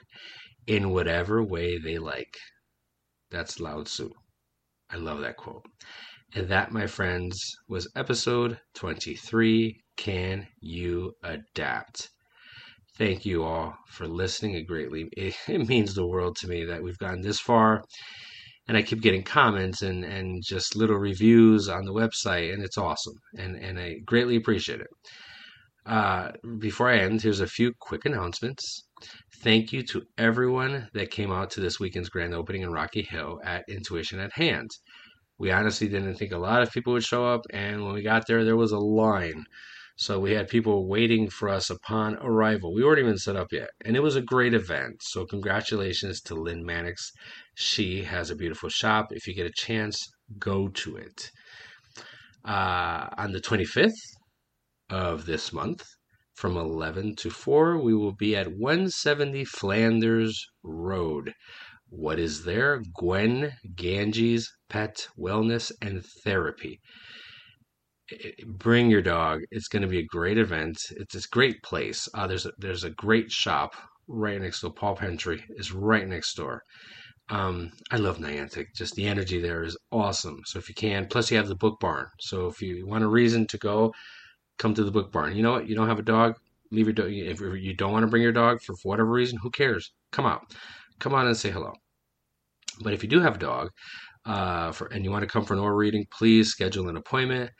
in 0.65 0.91
whatever 0.91 1.43
way 1.43 1.77
they 1.77 1.97
like. 1.97 2.37
That's 3.31 3.59
Lao 3.59 3.83
Tzu. 3.83 4.11
I 4.89 4.95
love 4.95 5.19
that 5.19 5.35
quote. 5.35 5.65
And 6.33 6.47
that, 6.47 6.71
my 6.71 6.87
friends, 6.87 7.53
was 7.67 7.91
episode 7.97 8.61
23 8.75 9.83
Can 9.97 10.47
You 10.61 11.15
Adapt? 11.21 12.12
Thank 12.97 13.25
you 13.25 13.43
all 13.43 13.75
for 13.87 14.07
listening. 14.07 14.53
It 14.53 14.67
greatly 14.67 15.09
it, 15.17 15.35
it 15.47 15.67
means 15.67 15.93
the 15.93 16.05
world 16.05 16.35
to 16.37 16.47
me 16.47 16.65
that 16.65 16.83
we've 16.83 16.97
gotten 16.97 17.21
this 17.21 17.39
far. 17.39 17.83
And 18.67 18.77
I 18.77 18.81
keep 18.81 19.01
getting 19.01 19.23
comments 19.23 19.81
and, 19.81 20.05
and 20.05 20.41
just 20.41 20.75
little 20.75 20.95
reviews 20.95 21.67
on 21.67 21.83
the 21.83 21.91
website, 21.91 22.53
and 22.53 22.63
it's 22.63 22.77
awesome. 22.77 23.15
And, 23.37 23.57
and 23.57 23.77
I 23.77 23.95
greatly 24.05 24.37
appreciate 24.37 24.79
it. 24.79 24.87
Uh, 25.85 26.31
before 26.59 26.89
I 26.89 26.99
end, 26.99 27.21
here's 27.21 27.41
a 27.41 27.47
few 27.47 27.73
quick 27.81 28.05
announcements. 28.05 28.85
Thank 29.41 29.73
you 29.73 29.83
to 29.87 30.03
everyone 30.17 30.87
that 30.93 31.11
came 31.11 31.29
out 31.29 31.51
to 31.51 31.59
this 31.59 31.77
weekend's 31.77 32.07
grand 32.07 32.33
opening 32.33 32.61
in 32.61 32.71
Rocky 32.71 33.01
Hill 33.01 33.41
at 33.43 33.65
Intuition 33.67 34.19
at 34.19 34.31
Hand. 34.31 34.69
We 35.37 35.51
honestly 35.51 35.89
didn't 35.89 36.15
think 36.15 36.31
a 36.31 36.37
lot 36.37 36.61
of 36.61 36.71
people 36.71 36.93
would 36.93 37.03
show 37.03 37.25
up, 37.25 37.41
and 37.51 37.83
when 37.83 37.93
we 37.93 38.01
got 38.01 38.27
there, 38.27 38.45
there 38.45 38.55
was 38.55 38.71
a 38.71 38.79
line. 38.79 39.43
So 39.95 40.19
we 40.19 40.31
had 40.31 40.47
people 40.47 40.87
waiting 40.87 41.29
for 41.29 41.49
us 41.49 41.69
upon 41.69 42.15
arrival. 42.15 42.73
We 42.73 42.83
weren't 42.83 42.99
even 42.99 43.17
set 43.17 43.35
up 43.35 43.51
yet, 43.51 43.69
and 43.85 43.95
it 43.95 44.01
was 44.01 44.15
a 44.15 44.21
great 44.21 44.53
event. 44.53 45.03
So 45.03 45.25
congratulations 45.25 46.19
to 46.21 46.35
Lynn 46.35 46.65
Mannix. 46.65 47.11
She 47.53 48.03
has 48.03 48.31
a 48.31 48.35
beautiful 48.35 48.69
shop. 48.69 49.07
If 49.11 49.27
you 49.27 49.35
get 49.35 49.45
a 49.45 49.53
chance, 49.55 50.11
go 50.39 50.67
to 50.67 50.95
it. 50.95 51.29
Uh, 52.43 53.07
on 53.17 53.33
the 53.33 53.39
25th 53.39 53.91
of 54.89 55.27
this 55.27 55.53
month, 55.53 55.85
from 56.33 56.57
11 56.57 57.15
to 57.17 57.29
4, 57.29 57.77
we 57.77 57.93
will 57.93 58.15
be 58.15 58.35
at 58.35 58.57
170 58.57 59.45
Flanders 59.45 60.43
Road. 60.63 61.35
What 61.89 62.17
is 62.17 62.43
there? 62.43 62.81
Gwen 62.95 63.53
Ganges 63.75 64.51
Pet 64.67 65.07
Wellness 65.15 65.71
and 65.79 66.03
Therapy. 66.23 66.81
Bring 68.45 68.89
your 68.89 69.01
dog. 69.01 69.41
It's 69.51 69.67
going 69.67 69.81
to 69.81 69.87
be 69.87 69.99
a 69.99 70.05
great 70.05 70.37
event. 70.37 70.77
It's 70.91 71.13
this 71.13 71.25
great 71.25 71.61
place. 71.63 72.07
Uh, 72.13 72.27
there's 72.27 72.45
a, 72.45 72.51
there's 72.57 72.83
a 72.83 72.89
great 72.89 73.31
shop 73.31 73.75
right 74.07 74.41
next 74.41 74.61
door. 74.61 74.71
Paul 74.71 74.95
Pentry 74.95 75.41
is 75.57 75.71
right 75.71 76.07
next 76.07 76.35
door. 76.35 76.63
Um, 77.29 77.71
I 77.91 77.97
love 77.97 78.17
Niantic. 78.17 78.67
Just 78.75 78.95
the 78.95 79.07
energy 79.07 79.39
there 79.39 79.63
is 79.63 79.77
awesome. 79.91 80.41
So 80.45 80.59
if 80.59 80.67
you 80.67 80.75
can, 80.75 81.07
plus 81.07 81.31
you 81.31 81.37
have 81.37 81.47
the 81.47 81.55
Book 81.55 81.79
Barn. 81.79 82.07
So 82.19 82.47
if 82.47 82.61
you 82.61 82.85
want 82.85 83.03
a 83.03 83.07
reason 83.07 83.47
to 83.47 83.57
go, 83.57 83.93
come 84.59 84.73
to 84.73 84.83
the 84.83 84.91
Book 84.91 85.11
Barn. 85.11 85.35
You 85.35 85.43
know 85.43 85.53
what? 85.53 85.67
You 85.67 85.75
don't 85.75 85.87
have 85.87 85.99
a 85.99 86.03
dog. 86.03 86.35
Leave 86.71 86.87
your 86.87 86.93
dog. 86.93 87.11
If 87.11 87.39
you 87.39 87.73
don't 87.75 87.91
want 87.91 88.03
to 88.03 88.09
bring 88.09 88.23
your 88.23 88.31
dog 88.31 88.61
for, 88.61 88.75
whatever 88.83 89.09
reason, 89.09 89.39
who 89.41 89.49
cares? 89.49 89.93
Come 90.11 90.25
out. 90.25 90.53
Come 90.99 91.13
on 91.13 91.27
and 91.27 91.37
say 91.37 91.49
hello. 91.49 91.73
But 92.81 92.93
if 92.93 93.03
you 93.03 93.09
do 93.09 93.21
have 93.21 93.35
a 93.35 93.39
dog, 93.39 93.69
uh, 94.25 94.71
for, 94.71 94.87
and 94.87 95.03
you 95.03 95.11
want 95.11 95.23
to 95.23 95.27
come 95.27 95.45
for 95.45 95.53
an 95.53 95.59
aura 95.59 95.75
reading, 95.75 96.05
please 96.11 96.49
schedule 96.49 96.89
an 96.89 96.97
appointment. 96.97 97.51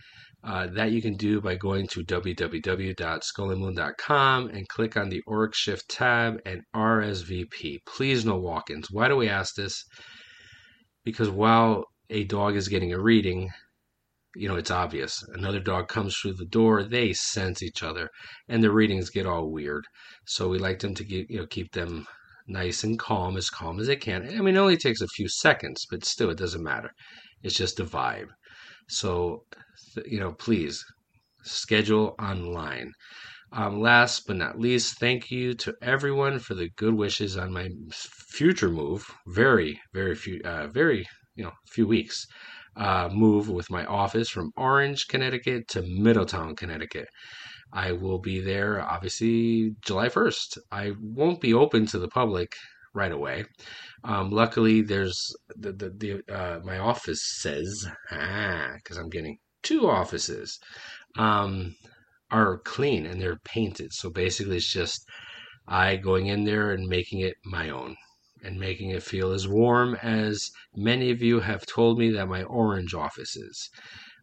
Uh, 0.43 0.67
that 0.67 0.91
you 0.91 1.01
can 1.01 1.15
do 1.15 1.39
by 1.39 1.55
going 1.55 1.87
to 1.87 2.03
www.skullandmoon.com 2.03 4.49
and 4.49 4.67
click 4.67 4.97
on 4.97 5.07
the 5.07 5.23
Auric 5.25 5.53
Shift 5.53 5.87
tab 5.87 6.41
and 6.45 6.63
RSVP. 6.75 7.77
Please, 7.85 8.25
no 8.25 8.37
walk 8.37 8.69
ins. 8.69 8.91
Why 8.91 9.07
do 9.07 9.15
we 9.15 9.29
ask 9.29 9.55
this? 9.55 9.85
Because 11.05 11.29
while 11.29 11.85
a 12.09 12.25
dog 12.25 12.57
is 12.57 12.67
getting 12.67 12.91
a 12.91 12.99
reading, 12.99 13.51
you 14.35 14.49
know, 14.49 14.57
it's 14.57 14.71
obvious. 14.71 15.23
Another 15.33 15.61
dog 15.61 15.87
comes 15.87 16.17
through 16.17 16.33
the 16.33 16.45
door, 16.45 16.83
they 16.83 17.13
sense 17.13 17.63
each 17.63 17.81
other, 17.81 18.09
and 18.49 18.61
the 18.61 18.71
readings 18.71 19.09
get 19.09 19.25
all 19.25 19.49
weird. 19.49 19.85
So 20.25 20.49
we 20.49 20.59
like 20.59 20.79
them 20.79 20.93
to 20.95 21.05
you 21.05 21.37
know, 21.37 21.45
keep 21.45 21.71
them 21.71 22.05
nice 22.47 22.83
and 22.83 22.99
calm, 22.99 23.37
as 23.37 23.49
calm 23.49 23.79
as 23.79 23.87
they 23.87 23.95
can. 23.95 24.27
I 24.27 24.41
mean, 24.41 24.55
it 24.55 24.59
only 24.59 24.77
takes 24.77 24.99
a 24.99 25.07
few 25.07 25.29
seconds, 25.29 25.85
but 25.89 26.03
still, 26.03 26.29
it 26.29 26.37
doesn't 26.37 26.63
matter. 26.63 26.91
It's 27.41 27.55
just 27.55 27.79
a 27.79 27.85
vibe. 27.85 28.27
So, 28.93 29.45
you 30.05 30.19
know, 30.19 30.33
please 30.33 30.85
schedule 31.43 32.15
online. 32.19 32.91
Um, 33.51 33.81
last 33.81 34.27
but 34.27 34.35
not 34.37 34.59
least, 34.59 34.99
thank 34.99 35.31
you 35.31 35.55
to 35.55 35.75
everyone 35.81 36.37
for 36.39 36.53
the 36.53 36.69
good 36.75 36.93
wishes 36.93 37.35
on 37.35 37.51
my 37.53 37.69
future 37.91 38.69
move. 38.69 39.03
Very, 39.27 39.79
very 39.93 40.15
few, 40.15 40.39
uh, 40.45 40.67
very, 40.67 41.05
you 41.35 41.43
know, 41.43 41.53
few 41.71 41.87
weeks. 41.87 42.25
Uh, 42.75 43.09
move 43.11 43.49
with 43.49 43.69
my 43.71 43.83
office 43.85 44.29
from 44.29 44.51
Orange, 44.57 45.07
Connecticut 45.07 45.67
to 45.69 45.81
Middletown, 45.81 46.55
Connecticut. 46.55 47.07
I 47.71 47.93
will 47.93 48.19
be 48.19 48.39
there 48.41 48.79
obviously 48.79 49.75
July 49.81 50.09
1st. 50.09 50.59
I 50.71 50.93
won't 50.99 51.41
be 51.41 51.53
open 51.53 51.87
to 51.87 51.97
the 51.99 52.07
public 52.07 52.53
right 52.93 53.11
away. 53.11 53.45
Um, 54.03 54.29
luckily, 54.29 54.81
there's 54.81 55.35
the, 55.55 55.71
the, 55.73 55.89
the 55.89 56.33
uh, 56.33 56.59
my 56.63 56.77
office 56.77 57.21
says, 57.41 57.87
ah, 58.11 58.71
because 58.75 58.97
I'm 58.97 59.09
getting 59.09 59.37
two 59.61 59.89
offices, 59.89 60.59
um, 61.17 61.75
are 62.31 62.59
clean 62.59 63.05
and 63.05 63.21
they're 63.21 63.39
painted. 63.43 63.93
So 63.93 64.09
basically, 64.09 64.57
it's 64.57 64.71
just 64.71 65.05
I 65.67 65.95
going 65.95 66.27
in 66.27 66.43
there 66.43 66.71
and 66.71 66.87
making 66.87 67.19
it 67.19 67.35
my 67.45 67.69
own 67.69 67.95
and 68.43 68.59
making 68.59 68.89
it 68.89 69.03
feel 69.03 69.31
as 69.31 69.47
warm 69.47 69.95
as 70.03 70.51
many 70.75 71.11
of 71.11 71.21
you 71.21 71.39
have 71.39 71.65
told 71.65 71.97
me 71.97 72.11
that 72.11 72.27
my 72.27 72.43
orange 72.43 72.93
office 72.93 73.35
is. 73.37 73.69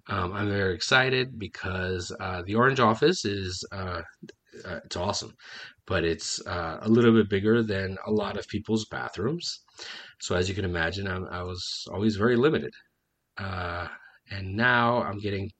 Um, 0.08 0.32
I'm 0.32 0.48
very 0.48 0.74
excited 0.74 1.38
because 1.38 2.14
uh, 2.20 2.42
the 2.44 2.56
Orange 2.56 2.80
office 2.80 3.24
is 3.24 3.64
uh, 3.72 4.02
uh, 4.64 4.80
it's 4.84 4.96
awesome, 4.96 5.32
but 5.90 6.04
it's 6.04 6.40
uh, 6.46 6.78
a 6.82 6.88
little 6.88 7.12
bit 7.12 7.28
bigger 7.28 7.64
than 7.64 7.98
a 8.06 8.12
lot 8.12 8.38
of 8.38 8.46
people's 8.46 8.86
bathrooms. 8.92 9.60
So 10.20 10.36
as 10.36 10.48
you 10.48 10.54
can 10.54 10.64
imagine, 10.64 11.08
I'm, 11.08 11.26
i 11.26 11.42
was 11.42 11.62
always 11.92 12.14
very 12.14 12.36
limited, 12.36 12.72
uh, 13.36 13.88
and 14.30 14.54
now 14.56 15.02
I'm 15.02 15.18
getting 15.18 15.50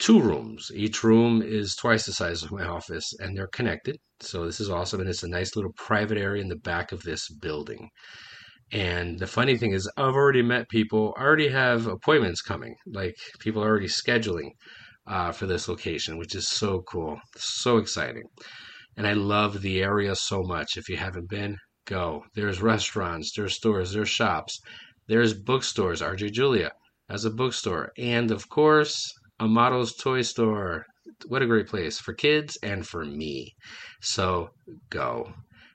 two 0.00 0.20
rooms. 0.20 0.72
Each 0.74 1.04
room 1.04 1.40
is 1.40 1.76
twice 1.76 2.04
the 2.04 2.12
size 2.12 2.42
of 2.42 2.50
my 2.50 2.64
office, 2.64 3.06
and 3.20 3.36
they're 3.36 3.56
connected. 3.58 3.96
So 4.20 4.44
this 4.44 4.58
is 4.58 4.70
awesome, 4.70 5.00
and 5.00 5.08
it's 5.08 5.22
a 5.22 5.28
nice 5.28 5.54
little 5.54 5.72
private 5.76 6.18
area 6.18 6.42
in 6.42 6.48
the 6.48 6.64
back 6.72 6.90
of 6.90 7.04
this 7.04 7.28
building. 7.40 7.88
And 8.72 9.20
the 9.20 9.28
funny 9.28 9.56
thing 9.56 9.72
is, 9.72 9.88
I've 9.96 10.16
already 10.16 10.42
met 10.42 10.68
people. 10.68 11.14
I 11.16 11.22
already 11.22 11.48
have 11.48 11.86
appointments 11.86 12.42
coming. 12.42 12.74
Like 12.86 13.14
people 13.38 13.62
are 13.62 13.68
already 13.68 13.86
scheduling 13.86 14.50
uh, 15.06 15.30
for 15.30 15.46
this 15.46 15.68
location, 15.68 16.18
which 16.18 16.34
is 16.34 16.48
so 16.48 16.82
cool, 16.88 17.20
so 17.36 17.76
exciting. 17.76 18.24
And 18.96 19.06
I 19.06 19.12
love 19.12 19.60
the 19.60 19.82
area 19.82 20.14
so 20.14 20.42
much. 20.42 20.76
If 20.76 20.88
you 20.88 20.96
haven't 20.96 21.28
been, 21.28 21.58
go. 21.86 22.24
There's 22.34 22.62
restaurants, 22.62 23.32
there's 23.32 23.54
stores, 23.54 23.92
there's 23.92 24.08
shops, 24.08 24.60
there's 25.08 25.34
bookstores. 25.34 26.00
RJ 26.00 26.32
Julia 26.32 26.72
has 27.08 27.24
a 27.24 27.30
bookstore, 27.30 27.92
and 27.98 28.30
of 28.30 28.48
course, 28.48 29.12
Amato's 29.40 29.94
Toy 29.94 30.22
Store. 30.22 30.86
What 31.26 31.42
a 31.42 31.46
great 31.46 31.68
place 31.68 31.98
for 31.98 32.14
kids 32.14 32.56
and 32.62 32.86
for 32.86 33.04
me. 33.04 33.54
So 34.00 34.50
go. 34.90 35.32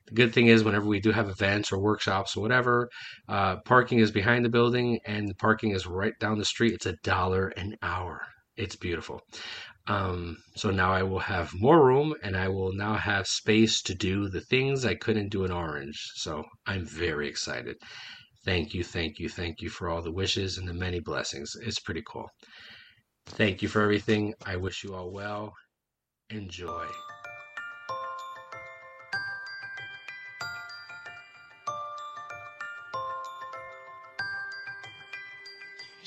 The 0.07 0.15
good 0.15 0.33
thing 0.33 0.47
is, 0.47 0.63
whenever 0.63 0.87
we 0.87 0.99
do 0.99 1.11
have 1.11 1.29
events 1.29 1.71
or 1.71 1.79
workshops 1.79 2.35
or 2.35 2.41
whatever, 2.41 2.89
uh, 3.27 3.57
parking 3.57 3.99
is 3.99 4.09
behind 4.09 4.43
the 4.43 4.49
building 4.49 4.99
and 5.05 5.29
the 5.29 5.35
parking 5.35 5.71
is 5.71 5.85
right 5.85 6.13
down 6.19 6.39
the 6.39 6.45
street. 6.45 6.73
It's 6.73 6.87
a 6.87 6.95
dollar 7.03 7.49
an 7.49 7.75
hour. 7.83 8.21
It's 8.57 8.75
beautiful. 8.75 9.21
Um, 9.87 10.37
so 10.55 10.69
now 10.69 10.91
I 10.91 11.03
will 11.03 11.19
have 11.19 11.51
more 11.55 11.83
room 11.83 12.13
and 12.21 12.37
I 12.37 12.47
will 12.47 12.73
now 12.73 12.93
have 12.95 13.25
space 13.25 13.81
to 13.83 13.95
do 13.95 14.29
the 14.29 14.41
things 14.41 14.85
I 14.85 14.95
couldn't 14.95 15.29
do 15.29 15.45
in 15.45 15.51
Orange. 15.51 15.99
So 16.15 16.43
I'm 16.67 16.85
very 16.85 17.27
excited. 17.27 17.75
Thank 18.45 18.73
you, 18.73 18.83
thank 18.83 19.19
you, 19.19 19.29
thank 19.29 19.61
you 19.61 19.69
for 19.69 19.89
all 19.89 20.01
the 20.01 20.11
wishes 20.11 20.57
and 20.57 20.67
the 20.67 20.73
many 20.73 20.99
blessings. 20.99 21.55
It's 21.61 21.79
pretty 21.79 22.03
cool. 22.07 22.29
Thank 23.25 23.61
you 23.61 23.67
for 23.67 23.81
everything. 23.81 24.33
I 24.45 24.55
wish 24.55 24.83
you 24.83 24.95
all 24.95 25.11
well. 25.11 25.53
Enjoy. 26.29 26.85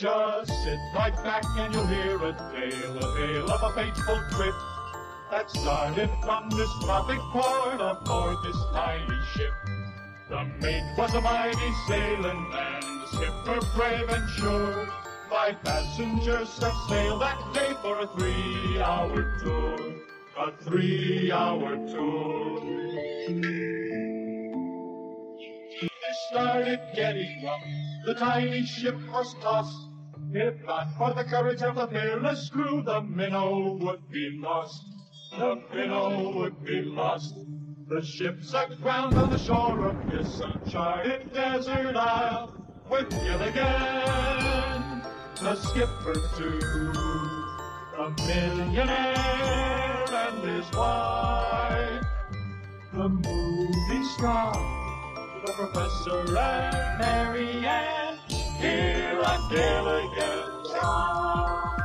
Just 0.03 0.50
sit 0.64 0.80
right 0.96 1.14
back 1.22 1.44
and 1.59 1.72
you'll 1.72 1.86
hear 1.86 2.16
a 2.16 2.32
tale, 2.32 2.98
a 2.98 3.16
tale 3.16 3.48
of 3.48 3.62
a 3.62 3.72
fateful 3.72 4.20
trip 4.32 4.55
that 5.30 5.48
started 5.48 6.11
from 6.24 6.50
this 6.50 6.68
tropic 6.82 7.20
port 7.30 7.80
aboard 7.80 8.36
this 8.42 8.57
tiny 8.72 9.20
ship. 9.32 9.53
The 10.28 10.42
mate 10.61 10.94
was 10.98 11.14
a 11.14 11.20
mighty 11.20 11.72
sailing 11.86 12.48
man, 12.50 12.80
the 12.80 13.07
skipper 13.12 13.61
brave 13.76 14.09
and 14.09 14.28
sure. 14.30 14.88
Five 15.30 15.62
passengers 15.62 16.48
set 16.48 16.74
sail 16.88 17.20
that 17.20 17.38
day 17.55 17.72
for 17.80 18.00
a 18.00 18.09
three-hour 18.09 19.38
tour, 19.38 19.76
a 20.36 20.50
three-hour 20.64 21.76
tour. 21.86 22.59
Started 26.30 26.80
getting 26.96 27.44
rough, 27.44 27.61
the 28.07 28.14
tiny 28.14 28.64
ship 28.64 28.96
was 29.12 29.34
tossed. 29.42 29.91
If 30.35 30.64
not 30.64 30.97
for 30.97 31.12
the 31.12 31.24
courage 31.24 31.61
of 31.61 31.74
the 31.74 31.87
fearless 31.89 32.49
crew, 32.49 32.83
the 32.83 33.03
minnow 33.03 33.74
would 33.74 34.11
be 34.11 34.39
lost. 34.41 34.83
The 35.39 35.61
minnow 35.74 36.33
would 36.33 36.64
be 36.64 36.80
lost. 36.80 37.35
The 37.89 38.03
ship 38.03 38.43
sank 38.43 38.80
ground 38.80 39.14
on 39.14 39.28
the 39.28 39.37
shore 39.37 39.89
of 39.89 40.11
this 40.11 40.41
uncharted 40.41 41.35
desert 41.35 41.97
isle 41.97 42.55
with 42.89 43.11
Gilligan, 43.11 43.62
the 45.43 45.55
skipper 45.55 46.14
too, 46.39 46.61
a 47.99 48.11
millionaire 48.26 50.07
and 50.09 50.49
his 50.49 50.72
wife, 50.72 52.07
the 52.95 53.09
movie 53.09 54.05
star, 54.16 54.55
the 55.45 55.53
professor 55.53 56.39
and 56.39 56.99
Mary 56.99 57.66
Ann, 57.66 58.01
here 58.62 59.20
on 59.26 59.48
Gilligan's 59.48 60.70
Island. 60.80 61.82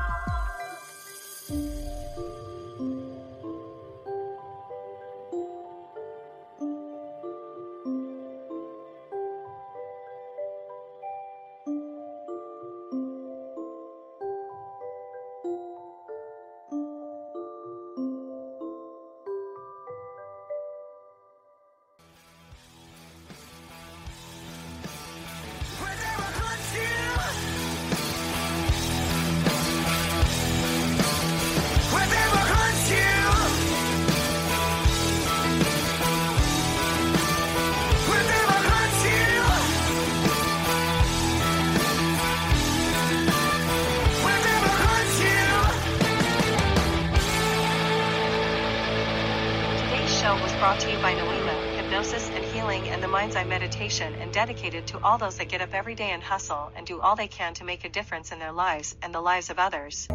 Dedicated 54.37 54.85
to 54.85 54.99
all 55.03 55.17
those 55.17 55.35
that 55.37 55.49
get 55.49 55.61
up 55.61 55.73
every 55.73 55.95
day 55.95 56.11
and 56.11 56.21
hustle 56.21 56.71
and 56.75 56.85
do 56.85 57.01
all 57.01 57.15
they 57.15 57.27
can 57.27 57.55
to 57.55 57.63
make 57.63 57.83
a 57.85 57.89
difference 57.89 58.31
in 58.31 58.37
their 58.37 58.51
lives 58.51 58.95
and 59.01 59.11
the 59.11 59.19
lives 59.19 59.49
of 59.49 59.57
others. 59.57 60.07